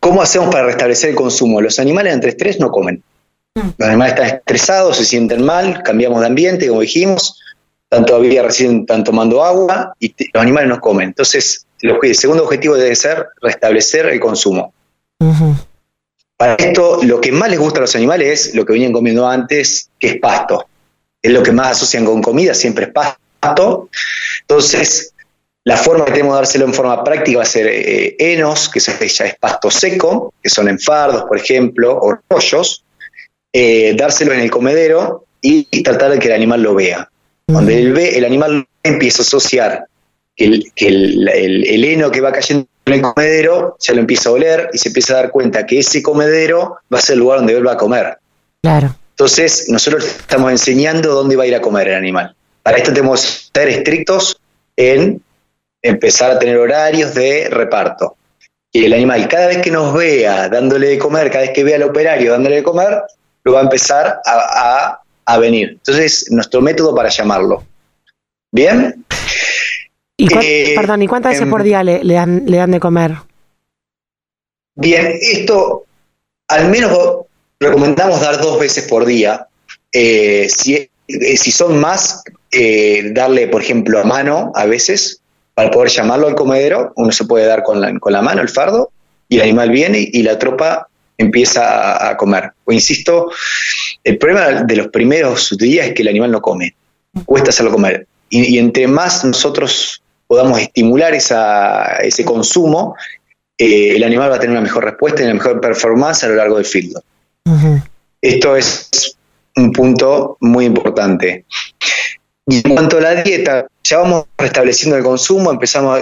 cómo 0.00 0.22
hacemos 0.22 0.48
para 0.48 0.64
restablecer 0.64 1.10
el 1.10 1.16
consumo. 1.16 1.60
Los 1.60 1.78
animales 1.78 2.14
entre 2.14 2.30
estrés 2.30 2.58
no 2.58 2.70
comen. 2.70 3.02
Los 3.54 3.86
animales 3.86 4.14
están 4.14 4.36
estresados, 4.38 4.96
se 4.96 5.04
sienten 5.04 5.44
mal, 5.44 5.82
cambiamos 5.82 6.20
de 6.22 6.26
ambiente, 6.26 6.68
como 6.68 6.80
dijimos, 6.80 7.38
están 7.84 8.06
todavía 8.06 8.42
recién 8.42 8.80
están 8.80 9.04
tomando 9.04 9.44
agua 9.44 9.94
y 10.00 10.14
los 10.32 10.42
animales 10.42 10.70
no 10.70 10.80
comen. 10.80 11.08
Entonces, 11.08 11.66
el 11.82 12.14
segundo 12.14 12.44
objetivo 12.44 12.76
debe 12.76 12.94
ser 12.94 13.28
restablecer 13.40 14.06
el 14.06 14.20
consumo. 14.20 14.72
Para 16.36 16.54
esto, 16.54 17.00
lo 17.02 17.20
que 17.20 17.32
más 17.32 17.50
les 17.50 17.58
gusta 17.58 17.78
a 17.78 17.82
los 17.82 17.94
animales 17.94 18.48
es 18.48 18.54
lo 18.54 18.64
que 18.64 18.72
venían 18.72 18.92
comiendo 18.92 19.28
antes, 19.28 19.90
que 19.98 20.08
es 20.08 20.16
pasto. 20.18 20.66
Es 21.20 21.32
lo 21.32 21.42
que 21.42 21.52
más 21.52 21.72
asocian 21.72 22.04
con 22.04 22.22
comida, 22.22 22.54
siempre 22.54 22.86
es 22.86 22.92
pasto. 22.92 23.88
Entonces, 24.40 25.14
la 25.64 25.76
forma 25.76 26.04
que 26.04 26.12
tenemos 26.12 26.34
de 26.34 26.38
dárselo 26.38 26.64
en 26.64 26.74
forma 26.74 27.04
práctica 27.04 27.38
va 27.38 27.44
a 27.44 27.46
ser 27.46 27.68
eh, 27.68 28.16
enos, 28.18 28.68
que 28.68 28.80
ya 28.80 29.24
es 29.26 29.36
pasto 29.38 29.70
seco, 29.70 30.34
que 30.42 30.50
son 30.50 30.68
enfardos, 30.68 31.24
por 31.24 31.36
ejemplo, 31.36 31.96
o 31.96 32.18
rollos, 32.28 32.84
eh, 33.52 33.94
dárselo 33.96 34.32
en 34.32 34.40
el 34.40 34.50
comedero 34.50 35.26
y 35.40 35.82
tratar 35.82 36.10
de 36.12 36.18
que 36.18 36.28
el 36.28 36.34
animal 36.34 36.62
lo 36.62 36.74
vea. 36.74 37.08
Cuando 37.46 37.70
él 37.70 37.92
ve, 37.92 38.16
el 38.16 38.24
animal 38.24 38.66
empieza 38.82 39.22
a 39.22 39.26
asociar 39.26 39.86
que, 40.36 40.62
el, 40.76 41.84
heno 41.84 42.10
que 42.10 42.20
va 42.20 42.32
cayendo 42.32 42.66
en 42.86 42.92
el 42.94 43.02
comedero 43.02 43.76
ya 43.78 43.94
lo 43.94 44.00
empieza 44.00 44.28
a 44.28 44.32
oler 44.32 44.70
y 44.72 44.78
se 44.78 44.88
empieza 44.88 45.14
a 45.14 45.16
dar 45.16 45.30
cuenta 45.30 45.66
que 45.66 45.78
ese 45.78 46.02
comedero 46.02 46.78
va 46.92 46.98
a 46.98 47.02
ser 47.02 47.14
el 47.14 47.20
lugar 47.20 47.38
donde 47.38 47.56
él 47.56 47.66
va 47.66 47.72
a 47.72 47.76
comer. 47.76 48.18
Claro. 48.62 48.94
Entonces, 49.10 49.66
nosotros 49.68 50.04
estamos 50.04 50.50
enseñando 50.50 51.14
dónde 51.14 51.36
va 51.36 51.44
a 51.44 51.46
ir 51.46 51.54
a 51.54 51.60
comer 51.60 51.88
el 51.88 51.94
animal. 51.94 52.34
Para 52.62 52.78
esto 52.78 52.92
tenemos 52.92 53.50
que 53.52 53.60
ser 53.60 53.68
estrictos 53.68 54.40
en 54.76 55.22
empezar 55.82 56.30
a 56.30 56.38
tener 56.38 56.58
horarios 56.58 57.14
de 57.14 57.48
reparto. 57.50 58.16
Y 58.72 58.84
el 58.86 58.94
animal, 58.94 59.28
cada 59.28 59.48
vez 59.48 59.58
que 59.58 59.70
nos 59.70 59.92
vea 59.94 60.48
dándole 60.48 60.88
de 60.88 60.98
comer, 60.98 61.30
cada 61.30 61.44
vez 61.44 61.52
que 61.52 61.64
vea 61.64 61.76
al 61.76 61.82
operario 61.82 62.32
dándole 62.32 62.56
de 62.56 62.62
comer, 62.62 63.02
lo 63.44 63.52
va 63.52 63.60
a 63.60 63.64
empezar 63.64 64.20
a 64.24 65.02
a 65.24 65.38
venir. 65.38 65.70
Entonces, 65.70 66.26
nuestro 66.30 66.60
método 66.60 66.94
para 66.94 67.08
llamarlo. 67.08 67.64
¿Bien? 68.50 69.04
¿Y 70.22 70.28
eh, 70.40 70.72
perdón, 70.76 71.02
¿y 71.02 71.08
cuántas 71.08 71.30
veces 71.30 71.42
em, 71.42 71.50
por 71.50 71.64
día 71.64 71.82
le, 71.82 72.00
dan, 72.04 72.44
le 72.46 72.56
dan 72.56 72.70
de 72.70 72.78
comer? 72.78 73.16
Bien, 74.76 75.12
esto 75.20 75.84
al 76.46 76.68
menos 76.68 76.96
recomendamos 77.58 78.20
dar 78.20 78.40
dos 78.40 78.60
veces 78.60 78.84
por 78.84 79.04
día. 79.04 79.48
Eh, 79.92 80.48
si, 80.48 80.74
eh, 80.76 80.88
si, 81.36 81.50
son 81.50 81.80
más, 81.80 82.22
darle, 83.12 83.48
por 83.48 83.62
ejemplo, 83.62 83.98
a 83.98 84.04
mano 84.04 84.52
a 84.54 84.66
veces, 84.66 85.20
para 85.54 85.70
poder 85.70 85.90
llamarlo 85.90 86.28
al 86.28 86.36
comedero, 86.36 86.92
uno 86.94 87.10
se 87.10 87.24
puede 87.24 87.46
dar 87.46 87.64
con 87.64 87.80
la, 87.80 87.98
con 87.98 88.12
la 88.12 88.22
mano 88.22 88.42
el 88.42 88.48
fardo 88.48 88.92
y 89.28 89.36
el 89.36 89.42
animal 89.42 89.70
viene 89.70 90.08
y 90.12 90.22
la 90.22 90.38
tropa 90.38 90.86
empieza 91.18 92.08
a, 92.08 92.16
comer. 92.16 92.52
O 92.64 92.72
insisto, 92.72 93.32
el 94.04 94.18
problema 94.18 94.62
de 94.62 94.76
los 94.76 94.88
primeros 94.88 95.56
días 95.58 95.88
es 95.88 95.94
que 95.94 96.02
el 96.02 96.08
animal 96.08 96.30
no 96.30 96.40
come, 96.40 96.74
cuesta 97.24 97.50
hacerlo 97.50 97.72
comer. 97.72 98.06
Y, 98.28 98.58
entre 98.58 98.86
más 98.86 99.24
nosotros 99.24 100.01
podamos 100.32 100.60
estimular 100.60 101.12
esa, 101.12 101.96
ese 101.96 102.24
consumo, 102.24 102.96
eh, 103.58 103.96
el 103.96 104.02
animal 104.02 104.30
va 104.30 104.36
a 104.36 104.38
tener 104.38 104.52
una 104.52 104.62
mejor 104.62 104.82
respuesta 104.82 105.20
y 105.20 105.24
una 105.26 105.34
mejor 105.34 105.60
performance 105.60 106.24
a 106.24 106.28
lo 106.28 106.36
largo 106.36 106.56
del 106.56 106.64
field. 106.64 106.96
Esto 108.18 108.56
es 108.56 109.18
un 109.56 109.72
punto 109.72 110.38
muy 110.40 110.64
importante. 110.64 111.44
Y 112.46 112.66
en 112.66 112.74
cuanto 112.74 112.96
a 112.96 113.02
la 113.02 113.22
dieta, 113.22 113.66
ya 113.84 113.98
vamos 113.98 114.24
restableciendo 114.38 114.96
el 114.96 115.04
consumo, 115.04 115.50
empezamos, 115.50 116.00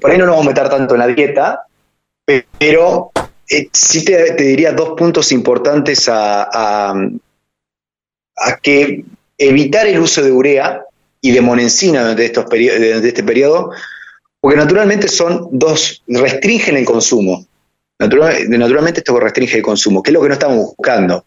por 0.00 0.10
ahí 0.12 0.18
no 0.18 0.26
nos 0.26 0.36
vamos 0.36 0.46
a 0.46 0.50
meter 0.50 0.68
tanto 0.68 0.94
en 0.94 1.00
la 1.00 1.08
dieta, 1.08 1.62
pero 2.56 3.10
eh, 3.48 3.68
sí 3.72 4.04
te, 4.04 4.34
diría 4.34 4.70
dos 4.70 4.90
puntos 4.96 5.32
importantes 5.32 6.08
a, 6.08 6.94
que 8.62 9.04
evitar 9.36 9.88
el 9.88 9.98
uso 9.98 10.22
de 10.22 10.30
urea 10.30 10.84
y 11.20 11.32
de 11.32 11.40
monensina 11.40 12.02
durante, 12.02 12.26
este 12.26 13.22
periodo, 13.22 13.72
porque 14.40 14.56
naturalmente 14.56 15.08
son 15.08 15.48
dos, 15.52 16.02
restringen 16.06 16.76
el 16.76 16.84
consumo. 16.84 17.46
naturalmente 17.98 19.00
esto 19.00 19.20
restringe 19.20 19.56
el 19.56 19.62
consumo, 19.62 20.02
que 20.02 20.10
es 20.10 20.14
lo 20.14 20.22
que 20.22 20.28
no 20.28 20.34
estamos 20.34 20.74
buscando. 20.76 21.24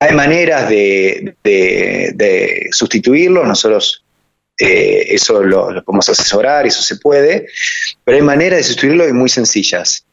Hay 0.00 0.14
maneras 0.16 0.68
de, 0.68 1.36
de, 1.44 2.68
sustituirlo, 2.72 3.46
nosotros 3.46 4.04
eh, 4.58 5.06
eso 5.10 5.42
lo, 5.44 5.82
podemos 5.84 6.08
asesorar, 6.08 6.66
eso 6.66 6.82
se 6.82 6.96
puede, 6.96 7.46
pero 8.04 8.16
hay 8.16 8.22
maneras 8.22 8.58
de 8.58 8.64
sustituirlo 8.64 9.08
y 9.08 9.12
muy 9.12 9.28
sencillas. 9.28 10.04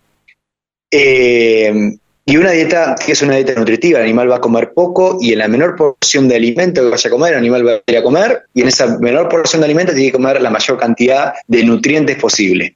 Eh, 0.91 1.97
y 2.29 2.37
una 2.37 2.51
dieta 2.51 2.93
que 2.93 3.13
es 3.13 3.23
una 3.23 3.37
dieta 3.37 3.55
nutritiva, 3.55 3.97
el 3.97 4.05
animal 4.05 4.29
va 4.29 4.35
a 4.35 4.39
comer 4.39 4.71
poco 4.71 5.17
y 5.19 5.33
en 5.33 5.39
la 5.39 5.47
menor 5.47 5.75
porción 5.75 6.27
de 6.27 6.35
alimento 6.35 6.83
que 6.83 6.89
vaya 6.89 7.07
a 7.07 7.11
comer, 7.11 7.33
el 7.33 7.39
animal 7.39 7.67
va 7.67 7.71
a 7.71 7.81
ir 7.87 7.97
a 7.97 8.03
comer 8.03 8.43
y 8.53 8.61
en 8.61 8.67
esa 8.67 8.99
menor 8.99 9.27
porción 9.29 9.61
de 9.61 9.65
alimento 9.65 9.93
tiene 9.93 10.09
que 10.09 10.17
comer 10.17 10.39
la 10.39 10.51
mayor 10.51 10.77
cantidad 10.77 11.33
de 11.47 11.63
nutrientes 11.63 12.17
posible. 12.17 12.75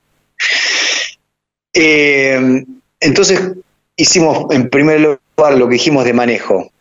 Eh, 1.72 2.66
entonces 3.00 3.52
hicimos 3.96 4.48
en 4.50 4.72
primer 4.72 5.02
lugar 5.02 5.56
lo 5.56 5.68
que 5.68 5.74
dijimos 5.74 6.04
de 6.06 6.14
manejo. 6.14 6.72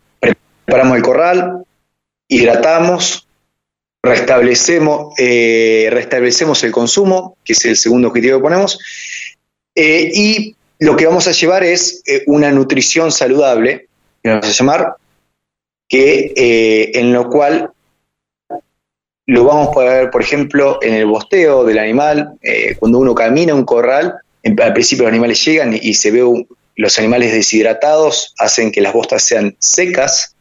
Preparamos 0.65 0.97
el 0.97 1.03
corral, 1.03 1.63
hidratamos, 2.27 3.27
restablecemos, 4.01 5.13
eh, 5.19 5.91
el 5.91 6.71
consumo, 6.71 7.37
que 7.45 7.53
es 7.53 7.65
el 7.65 7.77
segundo 7.77 8.07
objetivo 8.07 8.39
que 8.39 8.43
ponemos, 8.43 8.79
eh, 9.75 10.09
y 10.11 10.55
lo 10.79 10.95
que 10.95 11.05
vamos 11.05 11.27
a 11.27 11.31
llevar 11.31 11.63
es 11.63 12.01
eh, 12.05 12.23
una 12.27 12.51
nutrición 12.51 13.11
saludable, 13.11 13.87
que 14.21 14.29
vamos 14.29 14.47
a 14.47 14.51
llamar, 14.51 14.95
que 15.87 16.33
eh, 16.35 16.91
en 16.95 17.13
lo 17.13 17.29
cual 17.29 17.71
lo 19.25 19.45
vamos 19.45 19.69
a 19.69 19.71
poder 19.71 20.01
ver, 20.03 20.11
por 20.11 20.21
ejemplo, 20.21 20.79
en 20.81 20.95
el 20.95 21.05
bosteo 21.05 21.63
del 21.63 21.79
animal, 21.79 22.33
eh, 22.41 22.75
cuando 22.77 22.99
uno 22.99 23.15
camina 23.15 23.53
un 23.53 23.63
corral, 23.63 24.15
al 24.43 24.73
principio 24.73 25.03
los 25.03 25.11
animales 25.11 25.43
llegan 25.45 25.73
y, 25.73 25.93
se 25.93 26.11
ve 26.11 26.45
los 26.75 26.99
animales 26.99 27.31
deshidratados, 27.31 28.33
hacen 28.37 28.71
que 28.71 28.81
las 28.81 28.91
bostas 28.91 29.23
sean 29.23 29.55
secas, 29.59 30.35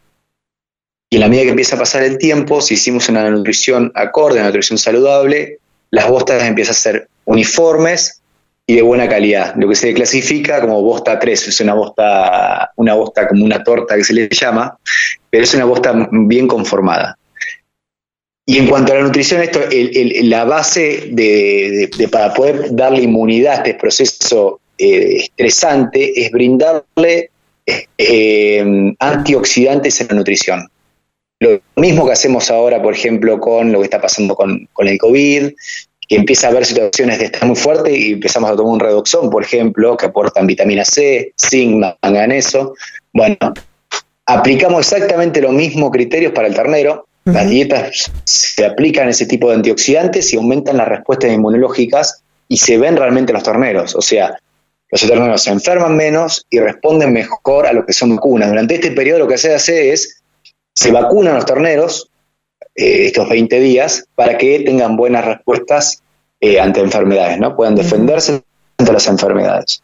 y 1.09 1.17
en 1.17 1.21
la 1.21 1.29
medida 1.29 1.45
que 1.45 1.51
empieza 1.51 1.77
a 1.77 1.79
pasar 1.79 2.03
el 2.03 2.17
tiempo, 2.17 2.63
si 2.63 2.75
hicimos 2.75 3.11
una 3.11 3.29
nutrición 3.29 3.93
acorde, 3.95 4.37
una 4.37 4.47
nutrición 4.47 4.79
saludable, 4.79 5.59
las 5.91 6.09
bostas 6.09 6.43
empiezan 6.43 6.73
a 6.73 6.75
ser 6.75 7.09
uniformes 7.27 8.22
y 8.67 8.77
de 8.77 8.83
buena 8.83 9.09
calidad. 9.09 9.55
Lo 9.57 9.69
que 9.69 9.75
se 9.75 9.93
clasifica 9.95 10.61
como 10.61 10.83
bosta 10.83 11.19
3, 11.19 11.49
es 11.49 11.61
una 11.61 11.75
bosta, 11.75 12.71
una 12.77 12.95
bosta 12.95 13.29
como 13.29 13.45
una 13.45 13.63
torta 13.63 13.97
que 13.97 14.05
se 14.05 14.15
le 14.15 14.29
llama, 14.29 14.79
pero 15.31 15.45
es 15.45 15.55
una 15.55 15.65
bosta 15.65 16.09
bien 16.11 16.47
conformada. 16.47 17.19
Y 18.45 18.59
en 18.59 18.67
cuanto 18.67 18.93
a 18.93 18.97
la 18.97 19.03
nutrición, 19.03 19.41
esto, 19.41 19.61
la 20.25 20.45
base 20.45 21.09
de, 21.13 21.89
para 22.11 22.35
poder 22.35 22.75
darle 22.75 23.03
inmunidad 23.03 23.53
a 23.53 23.57
este 23.57 23.75
proceso 23.75 24.61
eh, 24.79 25.17
estresante 25.19 26.21
es 26.21 26.31
brindarle 26.33 27.31
eh, 27.99 28.95
antioxidantes 28.99 30.01
en 30.01 30.09
la 30.09 30.15
nutrición. 30.15 30.69
Lo 31.39 31.61
mismo 31.77 32.07
que 32.07 32.13
hacemos 32.13 32.51
ahora, 32.51 32.83
por 32.83 32.95
ejemplo, 32.95 33.39
con 33.41 33.73
lo 33.73 33.79
que 33.79 33.85
está 33.85 34.01
pasando 34.01 34.35
con 34.35 34.69
el 34.79 34.99
COVID, 34.99 35.53
que 36.13 36.19
empieza 36.19 36.47
a 36.47 36.51
haber 36.51 36.67
situaciones 36.67 37.19
de 37.19 37.25
estar 37.25 37.47
muy 37.47 37.57
fuerte 37.57 37.97
y 37.97 38.13
empezamos 38.13 38.51
a 38.51 38.55
tomar 38.55 38.75
un 38.75 38.81
redoxón, 38.81 39.31
por 39.31 39.43
ejemplo, 39.43 39.97
que 39.97 40.05
aportan 40.05 40.47
vitamina 40.47 40.85
C, 40.85 41.33
zinc, 41.41 41.83
manganeso. 42.03 42.75
Bueno, 43.15 43.39
aplicamos 44.27 44.81
exactamente 44.81 45.41
los 45.41 45.55
mismos 45.55 45.91
criterios 45.91 46.35
para 46.35 46.49
el 46.49 46.55
ternero. 46.55 47.07
Las 47.25 47.49
dietas 47.49 48.13
se 48.25 48.67
aplican 48.67 49.09
ese 49.09 49.25
tipo 49.25 49.49
de 49.49 49.55
antioxidantes 49.55 50.31
y 50.35 50.37
aumentan 50.37 50.77
las 50.77 50.87
respuestas 50.87 51.33
inmunológicas 51.33 52.23
y 52.47 52.59
se 52.59 52.77
ven 52.77 52.99
realmente 52.99 53.33
los 53.33 53.43
terneros. 53.43 53.97
O 53.97 54.03
sea, 54.03 54.39
los 54.91 55.01
terneros 55.01 55.43
se 55.43 55.51
enferman 55.51 55.97
menos 55.97 56.45
y 56.51 56.59
responden 56.59 57.15
mejor 57.15 57.67
a 57.67 57.73
lo 57.73 57.87
que 57.87 57.95
son 57.95 58.15
vacunas. 58.17 58.51
Durante 58.51 58.75
este 58.75 58.91
periodo 58.91 59.21
lo 59.21 59.29
que 59.29 59.39
se 59.39 59.55
hace 59.55 59.95
es, 59.95 60.23
se 60.75 60.93
vacunan 60.93 61.37
los 61.37 61.47
terneros 61.47 62.11
eh, 62.75 63.07
estos 63.07 63.31
20 63.31 63.61
días 63.61 64.05
para 64.15 64.37
que 64.37 64.61
tengan 64.61 64.97
buenas 64.97 65.25
respuestas 65.25 66.02
eh, 66.45 66.59
ante 66.59 66.81
enfermedades, 66.81 67.39
¿no? 67.39 67.55
Puedan 67.55 67.77
defenderse 67.77 68.43
ante 68.77 68.93
las 68.93 69.07
enfermedades. 69.07 69.81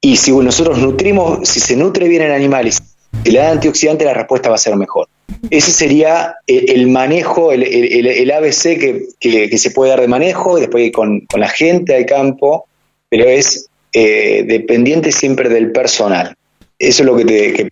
Y 0.00 0.16
si 0.16 0.32
nosotros 0.32 0.78
nutrimos, 0.78 1.46
si 1.46 1.60
se 1.60 1.76
nutre 1.76 2.08
bien 2.08 2.22
el 2.22 2.32
animal 2.32 2.66
y 2.66 2.72
se 2.72 2.82
le 3.24 3.38
da 3.38 3.50
antioxidante, 3.50 4.06
la 4.06 4.14
respuesta 4.14 4.48
va 4.48 4.54
a 4.54 4.58
ser 4.58 4.76
mejor. 4.76 5.08
Ese 5.50 5.72
sería 5.72 6.36
el, 6.46 6.86
manejo, 6.88 7.52
el, 7.52 8.30
ABC 8.30 8.78
que, 9.20 9.58
se 9.58 9.70
puede 9.72 9.90
dar 9.90 10.00
de 10.00 10.08
manejo, 10.08 10.56
y 10.56 10.62
después 10.62 10.90
con, 10.90 11.26
la 11.36 11.48
gente 11.48 11.94
al 11.94 12.06
campo, 12.06 12.64
pero 13.10 13.28
es 13.28 13.68
eh, 13.92 14.42
dependiente 14.48 15.12
siempre 15.12 15.50
del 15.50 15.70
personal. 15.70 16.34
Eso 16.78 17.02
es 17.02 17.06
lo 17.06 17.14
que, 17.14 17.68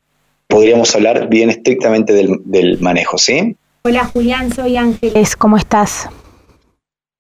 podríamos 0.49 0.95
hablar 0.95 1.31
bien 1.31 1.49
estrictamente 1.49 2.13
del, 2.13 2.43
del 2.45 2.79
manejo, 2.79 3.17
¿sí? 3.17 3.57
Hola 3.85 4.05
Julián, 4.05 4.53
soy 4.53 4.77
Ángeles, 4.77 5.35
¿cómo 5.35 5.57
estás? 5.57 6.11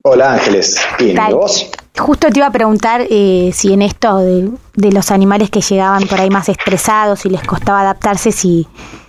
Hola 0.05 0.33
Ángeles, 0.33 0.81
bien, 0.99 1.17
¿y 1.31 1.33
vos? 1.33 1.71
Justo 1.97 2.29
te 2.29 2.41
iba 2.41 2.49
a 2.49 2.51
preguntar 2.51 3.07
eh, 3.09 3.51
si 3.55 3.73
en 3.73 3.83
esto 3.83 4.19
de, 4.19 4.51
los 4.91 5.13
animales 5.13 5.49
que 5.49 5.61
llegaban 5.61 6.09
por 6.09 6.21
ahí 6.21 6.29
más 6.29 6.49
estresados 6.49 7.25
y 7.25 7.31
les 7.31 7.45
costaba 7.45 7.83
adaptarse, 7.83 8.33
si, 8.33 8.67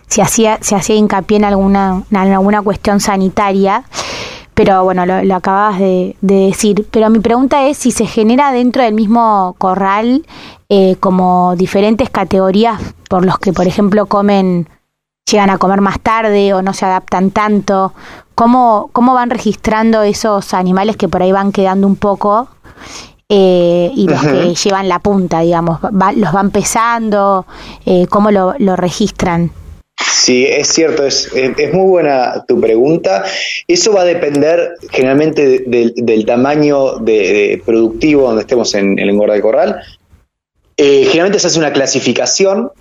si 0.07 0.21
hacía, 0.21 0.59
se 0.61 0.75
hacía 0.75 0.95
hincapié 0.95 1.37
en 1.37 1.45
alguna, 1.45 2.03
en 2.11 2.17
alguna 2.17 2.61
cuestión 2.61 2.99
sanitaria, 2.99 3.85
pero 4.53 4.83
bueno, 4.83 5.07
lo, 5.07 5.35
acababas 5.35 5.79
de, 5.79 6.15
decir. 6.21 6.85
Pero 6.91 7.09
mi 7.09 7.19
pregunta 7.19 7.65
es 7.67 7.79
si 7.79 7.89
se 7.89 8.05
genera 8.05 8.51
dentro 8.51 8.83
del 8.83 8.93
mismo 8.93 9.55
corral 9.57 10.27
eh, 10.69 10.95
como 10.99 11.55
diferentes 11.55 12.11
categorías 12.11 12.79
por 13.09 13.25
los 13.25 13.39
que, 13.39 13.51
por 13.51 13.65
ejemplo, 13.65 14.05
comen 14.05 14.67
llegan 15.29 15.49
a 15.49 15.57
comer 15.57 15.81
más 15.81 15.99
tarde 15.99 16.53
o 16.53 16.61
no 16.61 16.73
se 16.73 16.85
adaptan 16.85 17.31
tanto? 17.31 17.93
¿Cómo, 18.35 18.89
cómo 18.93 19.13
van 19.13 19.29
registrando 19.29 20.01
esos 20.01 20.53
animales 20.53 20.97
que 20.97 21.07
por 21.07 21.21
ahí 21.21 21.31
van 21.31 21.51
quedando 21.51 21.85
un 21.85 21.95
poco 21.95 22.47
eh, 23.29 23.91
y 23.95 24.07
los 24.07 24.21
que 24.21 24.55
llevan 24.55 24.89
la 24.89 24.99
punta, 24.99 25.41
digamos? 25.41 25.79
¿Los 26.15 26.33
van 26.33 26.51
pesando? 26.51 27.45
Eh, 27.85 28.07
¿Cómo 28.09 28.31
lo, 28.31 28.75
registran? 28.75 29.51
Sí, 30.11 30.45
es 30.45 30.67
cierto, 30.67 31.05
es, 31.05 31.31
es, 31.33 31.73
muy 31.73 31.89
buena 31.89 32.43
tu 32.47 32.59
pregunta. 32.59 33.23
Eso 33.67 33.93
va 33.93 34.01
a 34.01 34.05
depender 34.05 34.73
generalmente 34.89 35.63
del 35.67 36.25
tamaño 36.25 36.99
de, 36.99 37.61
productivo 37.65 38.27
donde 38.27 38.41
estemos 38.41 38.73
en 38.73 38.97
el 38.99 39.09
engorda 39.09 39.35
de 39.35 39.41
corral. 39.41 39.79
Eh, 40.77 41.05
generalmente 41.05 41.39
se 41.39 41.47
hace 41.47 41.59
una 41.59 41.73
clasificación 41.73 42.71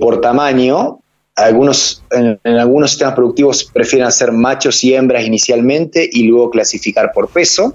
por 0.00 0.20
tamaño 0.20 1.00
algunos, 1.36 2.02
en, 2.10 2.38
algunos 2.44 2.90
sistemas 2.90 3.14
productivos 3.14 3.64
prefieren 3.64 4.08
hacer 4.08 4.32
machos 4.32 4.82
y 4.82 4.94
hembras 4.94 5.24
inicialmente 5.24 6.08
y 6.10 6.24
luego 6.24 6.50
clasificar 6.50 7.12
por 7.12 7.28
peso. 7.28 7.74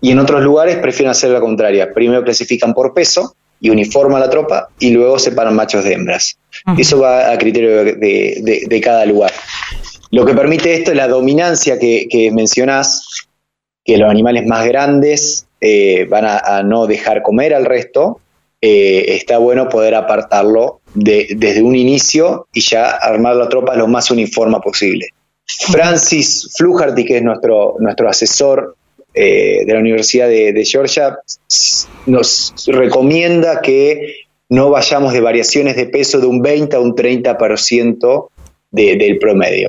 Y 0.00 0.10
en 0.10 0.18
otros 0.18 0.42
lugares 0.42 0.76
prefieren 0.76 1.10
hacer 1.10 1.30
la 1.30 1.40
contraria. 1.40 1.92
Primero 1.92 2.24
clasifican 2.24 2.74
por 2.74 2.92
peso 2.94 3.34
y 3.60 3.70
uniforman 3.70 4.20
la 4.20 4.28
tropa 4.28 4.68
y 4.78 4.90
luego 4.90 5.18
separan 5.18 5.54
machos 5.54 5.84
de 5.84 5.94
hembras. 5.94 6.38
Eso 6.76 7.00
va 7.00 7.30
a 7.30 7.38
criterio 7.38 7.84
de, 7.84 8.80
cada 8.82 9.06
lugar. 9.06 9.32
Lo 10.10 10.24
que 10.24 10.34
permite 10.34 10.74
esto 10.74 10.90
es 10.90 10.96
la 10.96 11.08
dominancia 11.08 11.78
que, 11.78 12.06
que 12.08 12.30
mencionás, 12.30 13.28
que 13.84 13.96
los 13.96 14.10
animales 14.10 14.46
más 14.46 14.66
grandes 14.66 15.46
eh, 15.60 16.06
van 16.08 16.24
a, 16.26 16.62
no 16.62 16.86
dejar 16.86 17.22
comer 17.22 17.54
al 17.54 17.64
resto. 17.64 18.20
Eh, 18.60 19.16
está 19.16 19.38
bueno 19.38 19.68
poder 19.68 19.94
apartarlo 19.94 20.80
desde 20.96 21.62
un 21.62 21.76
inicio 21.76 22.48
y 22.52 22.60
ya 22.60 22.90
armar 22.90 23.36
la 23.36 23.48
tropa 23.48 23.76
lo 23.76 23.86
más 23.86 24.10
uniforme 24.10 24.58
posible. 24.60 25.08
Francis 25.46 26.50
Fluharty, 26.56 27.04
que 27.04 27.18
es 27.18 27.22
nuestro, 27.22 27.76
nuestro 27.78 28.08
asesor 28.08 28.76
eh, 29.14 29.64
de 29.64 29.72
la 29.72 29.78
Universidad 29.80 30.28
de, 30.28 30.64
Georgia, 30.64 31.18
nos 32.06 32.54
recomienda 32.66 33.60
que 33.60 34.26
no 34.48 34.70
vayamos 34.70 35.12
de 35.12 35.20
variaciones 35.20 35.76
de 35.76 35.86
peso 35.86 36.20
de 36.20 36.26
un 36.26 36.42
20 36.42 36.76
a 36.76 36.80
un 36.80 36.94
30% 36.94 38.28
de, 38.70 38.96
del 38.96 39.18
promedio. 39.18 39.68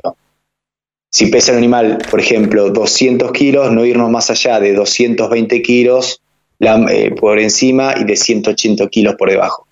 Si 1.10 1.26
pesa 1.26 1.52
el 1.52 1.58
animal, 1.58 1.98
por 2.10 2.20
ejemplo, 2.20 2.70
200 2.70 3.32
kilos, 3.32 3.72
no 3.72 3.84
irnos 3.84 4.10
más 4.10 4.30
allá 4.30 4.60
de 4.60 4.74
220 4.74 5.62
kilos 5.62 6.20
eh, 6.60 7.14
por 7.18 7.38
encima 7.38 7.94
y 7.98 8.04
de 8.04 8.16
180 8.16 8.88
kilos 8.88 9.14
por 9.16 9.30
debajo. 9.30 9.66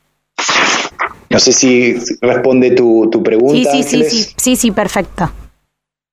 No 1.31 1.39
sé 1.39 1.53
si 1.53 1.97
responde 2.21 2.71
tu, 2.71 3.11
pregunta. 3.23 3.71
Sí, 3.73 3.83
sí, 3.83 4.05
sí, 4.05 4.35
sí, 4.37 4.57
sí, 4.57 4.71
perfecto. 4.71 5.31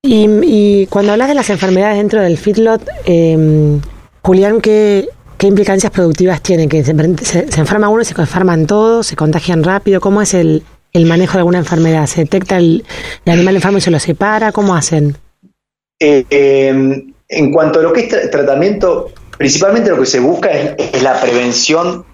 Y, 0.06 0.86
cuando 0.88 1.14
hablas 1.14 1.30
de 1.30 1.34
las 1.34 1.50
enfermedades 1.50 1.98
dentro 1.98 2.22
del 2.22 2.38
feedlot, 2.38 2.86
eh, 3.06 3.80
Julián, 4.22 4.60
¿qué, 4.60 5.08
implicancias 5.42 5.92
productivas 5.92 6.42
tiene? 6.42 6.68
¿Que 6.68 6.84
se, 6.84 6.92
enferma 6.92 7.90
uno 7.90 8.04
se 8.04 8.14
enferman 8.20 8.66
todos? 8.66 9.08
¿Se 9.08 9.16
contagian 9.16 9.64
rápido? 9.64 10.00
¿Cómo 10.02 10.22
es 10.22 10.34
el, 10.34 10.64
manejo 10.94 11.34
de 11.34 11.40
alguna 11.40 11.60
enfermedad? 11.60 12.08
¿Se 12.08 12.22
detecta 12.22 12.58
el, 12.58 12.86
animal 13.26 13.56
enfermo 13.56 13.78
y 13.78 13.82
se 13.82 13.92
lo 13.92 14.00
separa? 14.00 14.52
¿Cómo 14.52 14.76
hacen? 14.76 15.18
Eh, 16.00 16.26
em, 16.30 17.14
en 17.28 17.52
cuanto 17.52 17.80
a 17.80 17.84
lo 17.84 17.94
que 17.94 18.02
es 18.02 18.32
tratamiento, 18.32 19.12
principalmente 19.38 19.90
lo 19.90 20.00
que 20.00 20.06
se 20.06 20.20
busca 20.20 20.50
es 20.52 21.02
la 21.02 21.20
prevención 21.20 22.06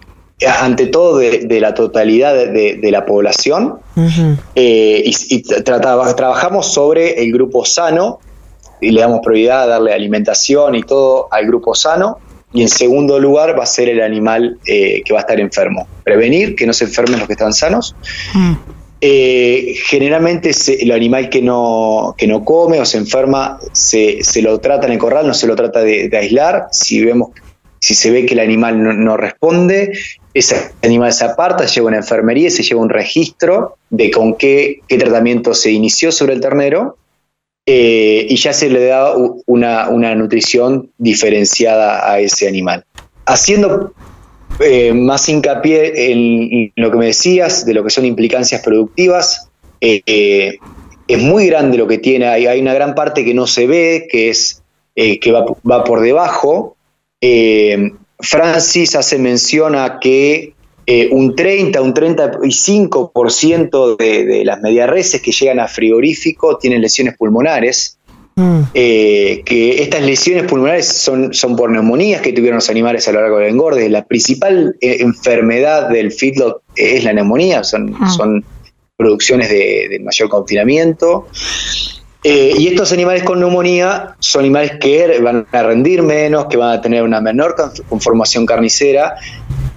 ante 0.48 0.88
todo 0.88 1.17
de, 1.17 1.60
la 1.60 1.74
totalidad 1.74 2.34
de, 2.34 2.91
la 2.91 3.05
población 3.05 3.79
eh, 4.55 5.03
y, 5.05 5.41
trabajamos 5.41 6.74
sobre 6.74 7.22
el 7.22 7.31
grupo 7.34 7.65
sano 7.65 8.19
y 8.81 8.91
le 8.91 9.01
damos 9.01 9.19
prioridad 9.24 9.63
a 9.63 9.67
darle 9.67 9.93
alimentación 9.93 10.75
y 10.75 10.84
todo 10.84 11.27
al 11.31 11.46
grupo 11.46 11.75
sano. 11.75 12.19
Y 12.51 12.63
en 12.63 12.69
segundo 12.69 13.19
lugar 13.19 13.58
va 13.58 13.63
a 13.63 13.67
ser 13.67 13.89
el 13.89 14.01
animal 14.01 14.58
eh, 14.65 15.03
que 15.05 15.13
va 15.13 15.19
a 15.19 15.22
estar 15.22 15.39
enfermo. 15.39 15.88
Prevenir 16.03 16.55
que 16.55 16.65
no 16.65 16.74
se 16.74 16.86
enfermen 16.86 17.19
los 17.19 17.27
que 17.27 17.34
están 17.34 17.53
sanos. 17.53 17.96
Mm. 18.34 18.53
Eh, 19.01 19.75
generalmente 19.86 20.51
el 20.79 20.91
animal 20.91 21.29
que 21.29 21.41
no, 21.41 22.15
que 22.17 22.27
no 22.27 22.43
come 22.43 22.81
o 22.81 22.86
se 22.86 22.98
enferma 22.98 23.58
se, 23.72 24.24
se, 24.24 24.41
lo 24.41 24.60
trata 24.60 24.88
en 24.88 24.93
el 24.93 25.00
corral, 25.00 25.25
no 25.25 25.34
se 25.34 25.48
lo 25.48 25.55
trata 25.55 25.81
de, 25.81 26.10
aislar. 26.17 26.67
Si 26.72 27.03
vemos, 27.03 27.29
si 27.79 27.95
se 27.95 28.12
ve 28.12 28.25
que 28.25 28.33
el 28.33 28.39
animal 28.39 29.03
no, 29.03 29.17
responde, 29.17 29.93
ese 30.33 30.71
animal 30.83 31.13
se 31.13 31.25
aparta, 31.25 31.67
se 31.67 31.75
lleva 31.75 31.88
una 31.88 31.98
enfermería, 31.98 32.50
se 32.50 32.63
lleva 32.63 32.81
un 32.81 32.89
registro 32.89 33.77
de 33.89 34.12
con 34.12 34.36
qué, 34.36 34.81
qué 34.88 34.98
tratamiento 34.98 35.53
se 35.53 35.71
inició 35.71 36.12
sobre 36.12 36.33
el 36.33 36.41
ternero 36.41 36.98
eh, 37.71 38.25
y 38.27 38.36
ya 38.38 38.51
se 38.51 38.67
le 38.67 38.86
da 38.86 39.13
una, 39.45 40.15
nutrición 40.15 40.89
diferenciada 40.98 42.12
a 42.12 42.19
ese 42.19 42.48
animal. 42.48 42.83
Haciendo 43.27 43.93
eh, 44.59 44.91
más 44.91 45.29
hincapié 45.29 46.12
en 46.12 46.71
lo 46.75 46.89
que 46.89 46.98
me 46.98 47.05
decías, 47.05 47.67
de 47.67 47.75
lo 47.75 47.83
que 47.83 47.91
son 47.91 48.05
implicancias 48.05 48.63
productivas, 48.63 49.50
eh, 49.81 50.57
es 51.07 51.19
muy 51.19 51.45
grande 51.45 51.77
lo 51.77 51.88
que 51.88 52.00
tiene, 52.00 52.27
hay, 52.27 52.48
hay, 52.48 52.59
una 52.59 52.74
gran 52.74 52.95
parte 52.95 53.24
que 53.24 53.36
no 53.36 53.45
se 53.45 53.67
ve, 53.67 54.07
que 54.09 54.31
es 54.31 54.63
que 54.95 55.31
va, 55.31 55.45
va, 55.69 55.83
por 55.83 56.01
debajo. 56.01 56.75
Francis 58.20 58.96
hace 58.96 59.18
mención 59.18 59.76
a 59.76 60.00
que 60.00 60.54
eh, 60.92 61.08
un 61.12 61.36
30, 61.36 61.82
un 61.82 61.94
35% 61.94 63.96
de, 63.96 64.26
de 64.26 64.44
las 64.44 64.60
mediarreses 64.60 65.22
que 65.22 65.32
llegan 65.32 65.60
a 65.60 65.68
frigorífico 65.68 66.58
tienen 66.58 66.82
lesiones 66.82 67.16
pulmonares. 67.16 68.00
Mm. 68.40 68.62
Eh, 68.74 69.44
que 69.46 69.84
estas 69.84 70.02
lesiones 70.02 70.46
pulmonares 70.46 70.88
son, 70.88 71.34
son 71.34 71.56
por 71.56 71.70
neumonías 71.70 72.22
que 72.22 72.32
tuvieron 72.32 72.56
los 72.56 72.70
animales 72.70 73.08
a 73.08 73.12
lo 73.12 73.22
largo 73.22 73.38
del 73.38 73.50
engorde. 73.50 73.88
La 73.90 74.06
principal 74.06 74.76
eh, 74.82 74.98
enfermedad 75.02 75.90
del 75.90 76.12
feedlot 76.12 76.64
es 76.76 77.04
la 77.04 77.14
neumonía, 77.14 77.64
son, 77.64 77.96
ah. 78.00 78.10
son 78.10 78.44
producciones 78.98 79.50
de, 79.50 80.00
mayor 80.02 80.30
confinamiento. 80.30 81.28
Y 82.22 82.68
estos 82.68 82.92
animales 82.92 83.24
con 83.24 83.40
neumonía 83.40 84.16
son 84.20 84.42
animales 84.42 84.74
que 84.80 85.20
van 85.20 85.48
a 85.52 85.64
rendir 85.64 86.04
menos, 86.04 86.48
que 86.48 86.58
van 86.58 86.78
a 86.78 86.82
tener 86.82 87.04
una 87.04 87.22
menor 87.22 87.56
conformación 87.88 88.46
carnicera 88.46 89.16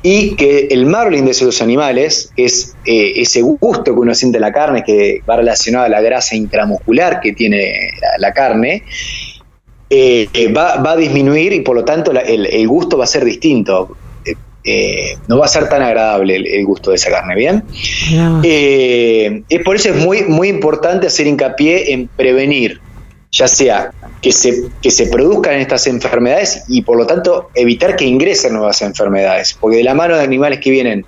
y 0.02 0.34
que 0.34 0.66
el 0.70 0.86
marlin 0.86 1.24
de 1.24 1.30
esos 1.30 1.62
animales, 1.62 2.32
que 2.34 2.44
es 2.46 2.74
eh, 2.84 3.12
ese 3.16 3.40
gusto 3.42 3.84
que 3.84 4.00
uno 4.00 4.14
siente 4.14 4.38
en 4.38 4.42
la 4.42 4.52
carne, 4.52 4.82
que 4.82 5.22
va 5.28 5.36
relacionado 5.36 5.86
a 5.86 5.88
la 5.88 6.00
grasa 6.00 6.34
intramuscular 6.34 7.20
que 7.20 7.32
tiene 7.32 7.72
la, 8.18 8.32
carne, 8.32 8.82
eh, 9.88 10.28
eh, 10.34 10.52
va, 10.52 10.90
a 10.90 10.96
disminuir 10.96 11.52
y 11.52 11.60
por 11.60 11.76
lo 11.76 11.84
tanto 11.84 12.10
el, 12.10 12.66
gusto 12.66 12.98
va 12.98 13.04
a 13.04 13.06
ser 13.06 13.24
distinto. 13.24 13.96
No 15.28 15.38
va 15.38 15.46
a 15.46 15.48
ser 15.48 15.68
tan 15.68 15.82
agradable 15.82 16.36
el, 16.36 16.64
gusto 16.64 16.90
de 16.90 16.96
esa 16.96 17.10
carne, 17.10 17.34
¿bien? 17.34 17.64
es 18.42 19.62
por 19.64 19.76
eso 19.76 19.90
es 19.90 19.96
muy, 19.96 20.22
muy 20.22 20.48
importante 20.48 21.06
hacer 21.06 21.26
hincapié 21.26 21.92
en 21.92 22.08
prevenir, 22.08 22.80
ya 23.30 23.48
sea 23.48 23.90
que 24.20 24.30
se, 24.30 24.64
que 24.80 24.90
se 24.90 25.06
produzcan 25.06 25.54
estas 25.54 25.86
enfermedades 25.86 26.64
y 26.68 26.82
por 26.82 26.96
lo 26.96 27.06
tanto 27.06 27.50
evitar 27.54 27.96
que 27.96 28.04
ingresen 28.04 28.52
nuevas 28.52 28.82
enfermedades. 28.82 29.56
Porque 29.58 29.78
de 29.78 29.84
la 29.84 29.94
mano 29.94 30.16
de 30.16 30.22
animales 30.22 30.60
que 30.60 30.70
vienen 30.70 31.04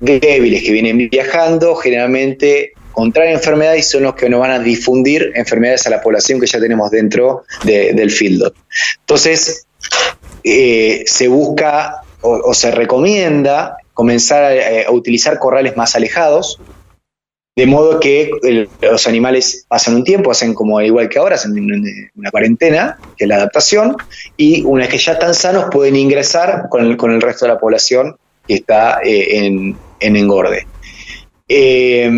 débiles, 0.00 0.62
que 0.62 0.72
vienen 0.72 1.08
viajando, 1.08 1.74
generalmente 1.76 2.72
contraen 2.92 3.32
enfermedades 3.32 3.88
son 3.90 4.04
los 4.04 4.14
que 4.14 4.28
nos 4.28 4.40
van 4.40 4.52
a 4.52 4.58
difundir 4.58 5.32
enfermedades 5.34 5.86
a 5.86 5.90
la 5.90 6.00
población 6.00 6.40
que 6.40 6.46
ya 6.46 6.60
tenemos 6.60 6.90
dentro 6.90 7.44
del 7.64 8.10
field. 8.10 8.52
Entonces, 9.00 9.66
eh, 10.44 11.02
se 11.06 11.28
busca 11.28 12.03
o, 12.24 12.54
se 12.54 12.70
recomienda 12.70 13.76
comenzar 13.92 14.44
a, 14.44 14.90
utilizar 14.90 15.38
corrales 15.38 15.76
más 15.76 15.94
alejados, 15.94 16.58
de 17.56 17.66
modo 17.66 18.00
que 18.00 18.30
los 18.80 19.06
animales 19.06 19.64
pasan 19.68 19.94
un 19.94 20.04
tiempo, 20.04 20.30
hacen 20.30 20.54
como 20.54 20.80
igual 20.80 21.08
que 21.08 21.18
ahora, 21.18 21.36
hacen 21.36 21.52
una 22.16 22.30
cuarentena, 22.30 22.98
que 23.16 23.24
es 23.24 23.28
la 23.28 23.36
adaptación, 23.36 23.96
y 24.36 24.64
una 24.64 24.82
vez 24.82 24.90
que 24.90 24.98
ya 24.98 25.12
están 25.12 25.34
sanos 25.34 25.66
pueden 25.70 25.94
ingresar 25.94 26.68
con 26.68 26.84
el, 26.84 26.96
con 26.96 27.12
el 27.12 27.20
resto 27.20 27.44
de 27.44 27.52
la 27.52 27.60
población 27.60 28.16
que 28.48 28.54
está 28.54 29.00
eh, 29.04 29.46
en, 29.46 29.76
engorde. 30.00 30.66
Eh, 31.46 32.10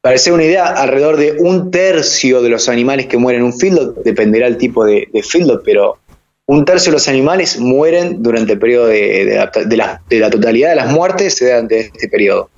para 0.00 0.16
una 0.32 0.44
idea, 0.44 0.66
alrededor 0.66 1.16
de 1.16 1.36
un 1.38 1.70
tercio 1.70 2.42
de 2.42 2.50
los 2.50 2.68
animales 2.68 3.06
que 3.06 3.16
mueren 3.16 3.40
en 3.40 3.46
un 3.46 3.58
field 3.58 4.02
dependerá 4.04 4.46
del 4.46 4.58
tipo 4.58 4.84
de, 4.84 5.08
de 5.10 5.58
pero 5.64 5.98
un 6.46 6.64
tercio 6.64 6.90
de 6.90 6.96
los 6.96 7.08
animales 7.08 7.58
mueren 7.58 8.22
durante 8.22 8.52
el 8.52 8.58
periodo 8.58 8.86
de, 8.86 9.24
de, 9.66 9.76
la, 9.76 10.02
de 10.08 10.18
la 10.18 10.30
totalidad 10.30 10.70
de 10.70 10.76
las 10.76 10.90
muertes 10.92 11.34
se 11.34 11.48
dan 11.48 11.68
de 11.68 11.80
este 11.80 12.08
periodo. 12.08 12.50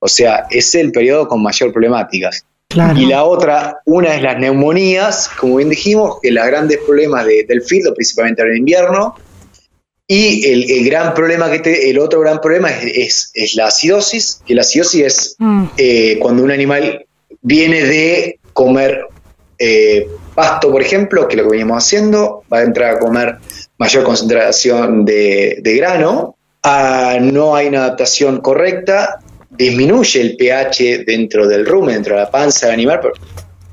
O 0.00 0.08
sea, 0.08 0.46
es 0.50 0.74
el 0.74 0.92
periodo 0.92 1.28
con 1.28 1.42
mayor 1.42 1.72
problemáticas. 1.72 2.44
Y 2.96 3.06
la 3.06 3.24
otra, 3.24 3.80
una 3.86 4.14
es 4.14 4.22
las 4.22 4.38
neumonías, 4.38 5.30
como 5.40 5.56
bien 5.56 5.70
dijimos, 5.70 6.18
que 6.20 6.30
los 6.30 6.46
grandes 6.46 6.78
problemas 6.78 7.24
del 7.24 7.62
fildo, 7.62 7.94
principalmente 7.94 8.42
en 8.42 8.48
el 8.48 8.56
invierno. 8.58 9.14
Y 10.06 10.46
el, 10.46 10.84
gran 10.84 11.14
problema 11.14 11.50
que 11.50 11.60
te, 11.60 11.90
el 11.90 11.98
otro 11.98 12.20
gran 12.20 12.40
problema 12.40 12.70
es, 12.70 13.32
la 13.54 13.66
acidosis, 13.66 14.42
que 14.46 14.54
la 14.54 14.62
acidosis 14.62 15.04
es 15.04 15.36
mm. 15.38 15.64
eh, 15.78 16.18
cuando 16.20 16.42
un 16.42 16.50
animal 16.50 17.06
viene 17.40 17.82
de 17.84 18.38
comer 18.52 19.00
eh, 19.58 20.06
pasto, 20.38 20.70
por 20.70 20.80
ejemplo, 20.80 21.26
que 21.26 21.34
es 21.34 21.42
lo 21.42 21.48
que 21.48 21.50
veníamos 21.50 21.84
haciendo, 21.84 22.44
va 22.52 22.58
a 22.58 22.62
entrar 22.62 22.94
a 22.94 22.98
comer 23.00 23.38
mayor 23.76 24.04
concentración 24.04 25.04
de, 25.04 25.58
de 25.60 25.76
grano, 25.76 26.36
ah, 26.62 27.16
no 27.20 27.56
hay 27.56 27.66
una 27.66 27.80
adaptación 27.80 28.40
correcta 28.40 29.18
disminuye 29.50 30.20
el 30.20 30.36
pH 30.36 31.04
dentro 31.04 31.48
del 31.48 31.66
rumen, 31.66 31.96
dentro 31.96 32.14
de 32.14 32.22
la 32.22 32.30
panza 32.30 32.66
del 32.66 32.74
animal, 32.74 33.00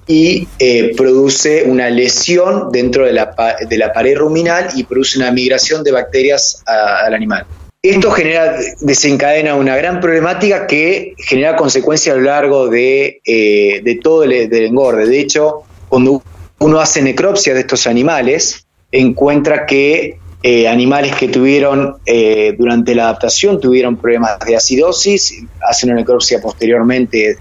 y 0.08 0.47
eh, 0.58 0.95
produce 0.97 1.65
una 1.67 1.91
lesión 1.91 2.71
dentro 2.71 3.06
de 3.06 3.13
la, 3.13 3.36
de 3.69 3.78
la, 3.78 3.93
pared 3.93 4.17
ruminal 4.17 4.69
y 4.75 4.86
produce 4.86 5.19
una 5.19 5.32
migración 5.32 5.84
de 5.84 5.91
bacterias 5.91 6.63
al 6.65 7.13
animal. 7.13 7.45
Esto 7.84 8.10
genera, 8.10 8.58
desencadena 8.82 9.54
una 9.54 9.75
gran 9.78 10.01
problemática 10.01 10.65
que 10.65 11.13
genera 11.19 11.56
consecuencias 11.56 12.15
a 12.15 12.17
lo 12.17 12.25
largo 12.25 12.67
de, 12.67 13.21
eh, 13.23 13.82
de 13.84 13.99
todo 14.01 14.23
el, 14.23 14.32
engorde. 14.51 15.06
De 15.06 15.19
hecho, 15.19 15.62
cuando 15.88 16.23
uno 16.65 16.80
hace 16.80 17.01
necropsia 17.04 17.54
de 17.54 17.60
estos 17.60 17.86
animales, 17.86 18.65
encuentra 18.91 19.67
que 19.67 20.17
eh, 20.41 20.67
animales 20.67 21.15
que 21.15 21.28
tuvieron 21.28 21.97
eh, 22.08 22.56
durante 22.58 22.95
la 22.95 23.04
adaptación 23.04 23.60
tuvieron 23.60 23.97
problemas 23.97 24.39
de 24.39 24.56
acidosis, 24.56 25.43
hacen 25.62 25.91
una 25.91 25.99
necropsia 25.99 26.41
posteriormente, 26.41 27.38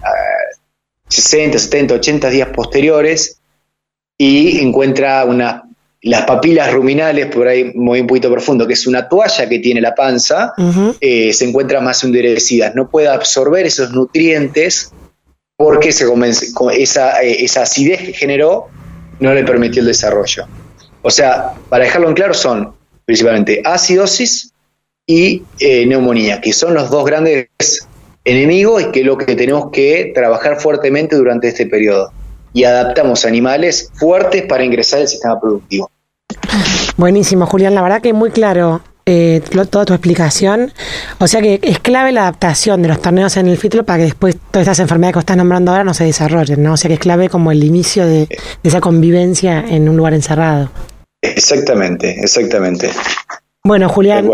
60, 1.09 1.59
70, 1.59 1.95
80 1.95 2.31
días 2.31 2.49
posteriores, 2.49 3.41
y 4.19 4.59
encuentra 4.61 5.25
una, 5.25 5.65
las 6.03 6.27
papilas 6.27 6.71
ruminales, 6.73 7.27
por 7.35 7.49
ahí 7.49 7.73
muy 7.75 8.01
un 8.01 8.07
poquito 8.07 8.31
profundo, 8.31 8.67
que 8.67 8.75
es 8.75 8.87
una 8.87 9.09
toalla 9.09 9.49
que 9.49 9.59
tiene 9.59 9.81
la 9.81 9.95
panza, 9.95 10.53
eh, 11.01 11.33
se 11.33 11.49
encuentra 11.49 11.81
más 11.81 12.05
endurecidas, 12.05 12.75
no 12.75 12.91
puede 12.91 13.09
absorber 13.09 13.65
esos 13.65 13.91
nutrientes 13.93 14.93
porque 15.57 15.93
se 15.93 16.05
esa, 16.73 17.23
esa 17.23 17.63
acidez 17.63 18.03
que 18.03 18.13
generó 18.13 18.69
no 19.21 19.35
le 19.35 19.45
permitió 19.45 19.81
el 19.81 19.87
desarrollo. 19.87 20.47
O 21.03 21.11
sea, 21.11 21.55
para 21.69 21.85
dejarlo 21.85 22.09
en 22.09 22.15
claro, 22.15 22.35
son 22.35 22.75
principalmente 23.05 23.63
acidosis 23.65 24.53
y 25.07 25.43
eh, 25.59 25.87
neumonía, 25.87 26.41
que 26.41 26.53
son 26.53 26.75
los 26.75 26.91
dos 26.91 27.05
grandes 27.05 27.49
enemigos 28.25 28.83
y 28.83 28.91
que 28.91 29.01
es 29.01 29.07
lo 29.07 29.19
que 29.19 29.37
tenemos 29.37 29.71
que 29.71 30.13
trabajar 30.15 30.61
fuertemente 30.61 31.17
durante 31.17 31.49
este 31.49 31.67
periodo. 31.67 32.13
Y 32.53 32.65
adaptamos 32.65 33.25
animales 33.25 33.91
fuertes 33.95 34.43
para 34.43 34.65
ingresar 34.65 35.01
al 35.01 35.09
sistema 35.09 35.41
productivo. 35.41 35.91
Buenísimo, 36.97 37.47
Julián. 37.47 37.75
La 37.75 37.83
verdad 37.83 38.01
que 38.01 38.13
muy 38.13 38.31
claro 38.31 38.81
eh, 39.07 39.43
toda 39.71 39.85
tu 39.85 39.93
explicación. 39.93 40.73
O 41.19 41.27
sea 41.27 41.41
que 41.41 41.61
es 41.63 41.79
clave 41.79 42.13
la 42.13 42.23
adaptación 42.23 42.83
de 42.83 42.89
los 42.89 43.01
torneos 43.01 43.37
en 43.37 43.49
el 43.49 43.57
fitlo 43.57 43.85
para 43.85 43.99
que 43.99 44.05
después 44.05 44.37
todas 44.51 44.63
estas 44.63 44.81
enfermedades 44.81 45.15
que 45.15 45.21
estás 45.21 45.37
nombrando 45.37 45.71
ahora 45.71 45.85
no 45.85 45.95
se 45.95 46.05
desarrollen, 46.05 46.63
¿no? 46.63 46.75
O 46.75 46.77
sea 46.77 46.89
que 46.89 46.95
es 46.95 47.01
clave 47.01 47.29
como 47.29 47.53
el 47.53 47.63
inicio 47.65 48.07
de 48.07 48.29
esa 48.63 48.81
convivencia 48.81 49.65
en 49.69 49.89
un 49.89 49.97
lugar 49.97 50.15
encerrado. 50.15 50.71
Exactamente, 51.23 52.21
exactamente. 52.21 52.91
Bueno, 53.67 53.89
Julián, 53.89 54.29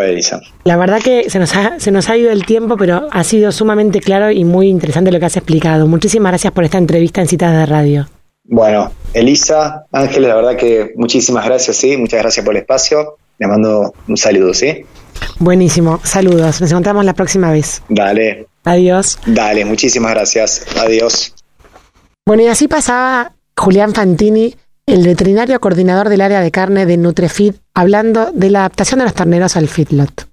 la 0.65 0.77
verdad 0.77 1.01
que 1.01 1.31
se 1.31 1.39
nos, 1.39 1.55
ha, 1.55 1.79
se 1.79 1.93
nos 1.93 2.09
ha 2.09 2.17
ido 2.17 2.33
el 2.33 2.45
tiempo, 2.45 2.77
pero 2.77 3.07
ha 3.13 3.23
sido 3.23 3.53
sumamente 3.53 4.01
claro 4.01 4.33
y 4.33 4.45
muy 4.45 4.69
interesante 4.69 5.13
lo 5.13 5.21
que 5.21 5.27
has 5.27 5.37
explicado. 5.37 5.87
Muchísimas 5.87 6.33
gracias 6.33 6.53
por 6.53 6.65
esta 6.65 6.79
entrevista 6.79 7.21
en 7.21 7.29
Citas 7.29 7.53
de 7.53 7.65
Radio. 7.65 8.09
Bueno, 8.43 8.91
Elisa, 9.15 9.87
Ángel, 9.93 10.25
la 10.25 10.35
verdad 10.35 10.57
que 10.57 10.95
muchísimas 10.97 11.45
gracias, 11.45 11.77
sí, 11.77 11.97
muchas 11.97 12.21
gracias 12.21 12.45
por 12.45 12.57
el 12.57 12.63
espacio. 12.63 13.19
Le 13.41 13.49
mando 13.49 13.93
un 14.07 14.17
saludo, 14.17 14.55
¿sí? 14.55 14.85
Buenísimo, 15.39 15.99
saludos. 16.05 16.61
Nos 16.61 16.71
encontramos 16.71 17.05
la 17.05 17.15
próxima 17.15 17.51
vez. 17.51 17.83
Dale. 17.89 18.47
Adiós. 18.65 19.19
Dale, 19.27 19.65
muchísimas 19.65 20.13
gracias. 20.13 20.67
Adiós. 20.79 21.35
Bueno, 22.27 22.43
y 22.43 22.47
así 22.47 22.69
pasaba 22.69 23.33
Julián 23.57 23.95
Fantini 23.95 24.55
el 24.87 25.07
veterinario 25.07 25.61
coordinador 25.61 26.09
del 26.09 26.21
área 26.21 26.41
de 26.41 26.51
carne 26.51 26.85
de 26.85 26.97
Nutrefeed, 26.97 27.55
hablando 27.75 28.33
de 28.33 28.51
la 28.51 28.61
adaptación 28.61 28.99
de 28.99 29.05
los 29.05 29.15
terneros 29.15 29.57
al 29.57 29.69
feedlot. 29.69 30.30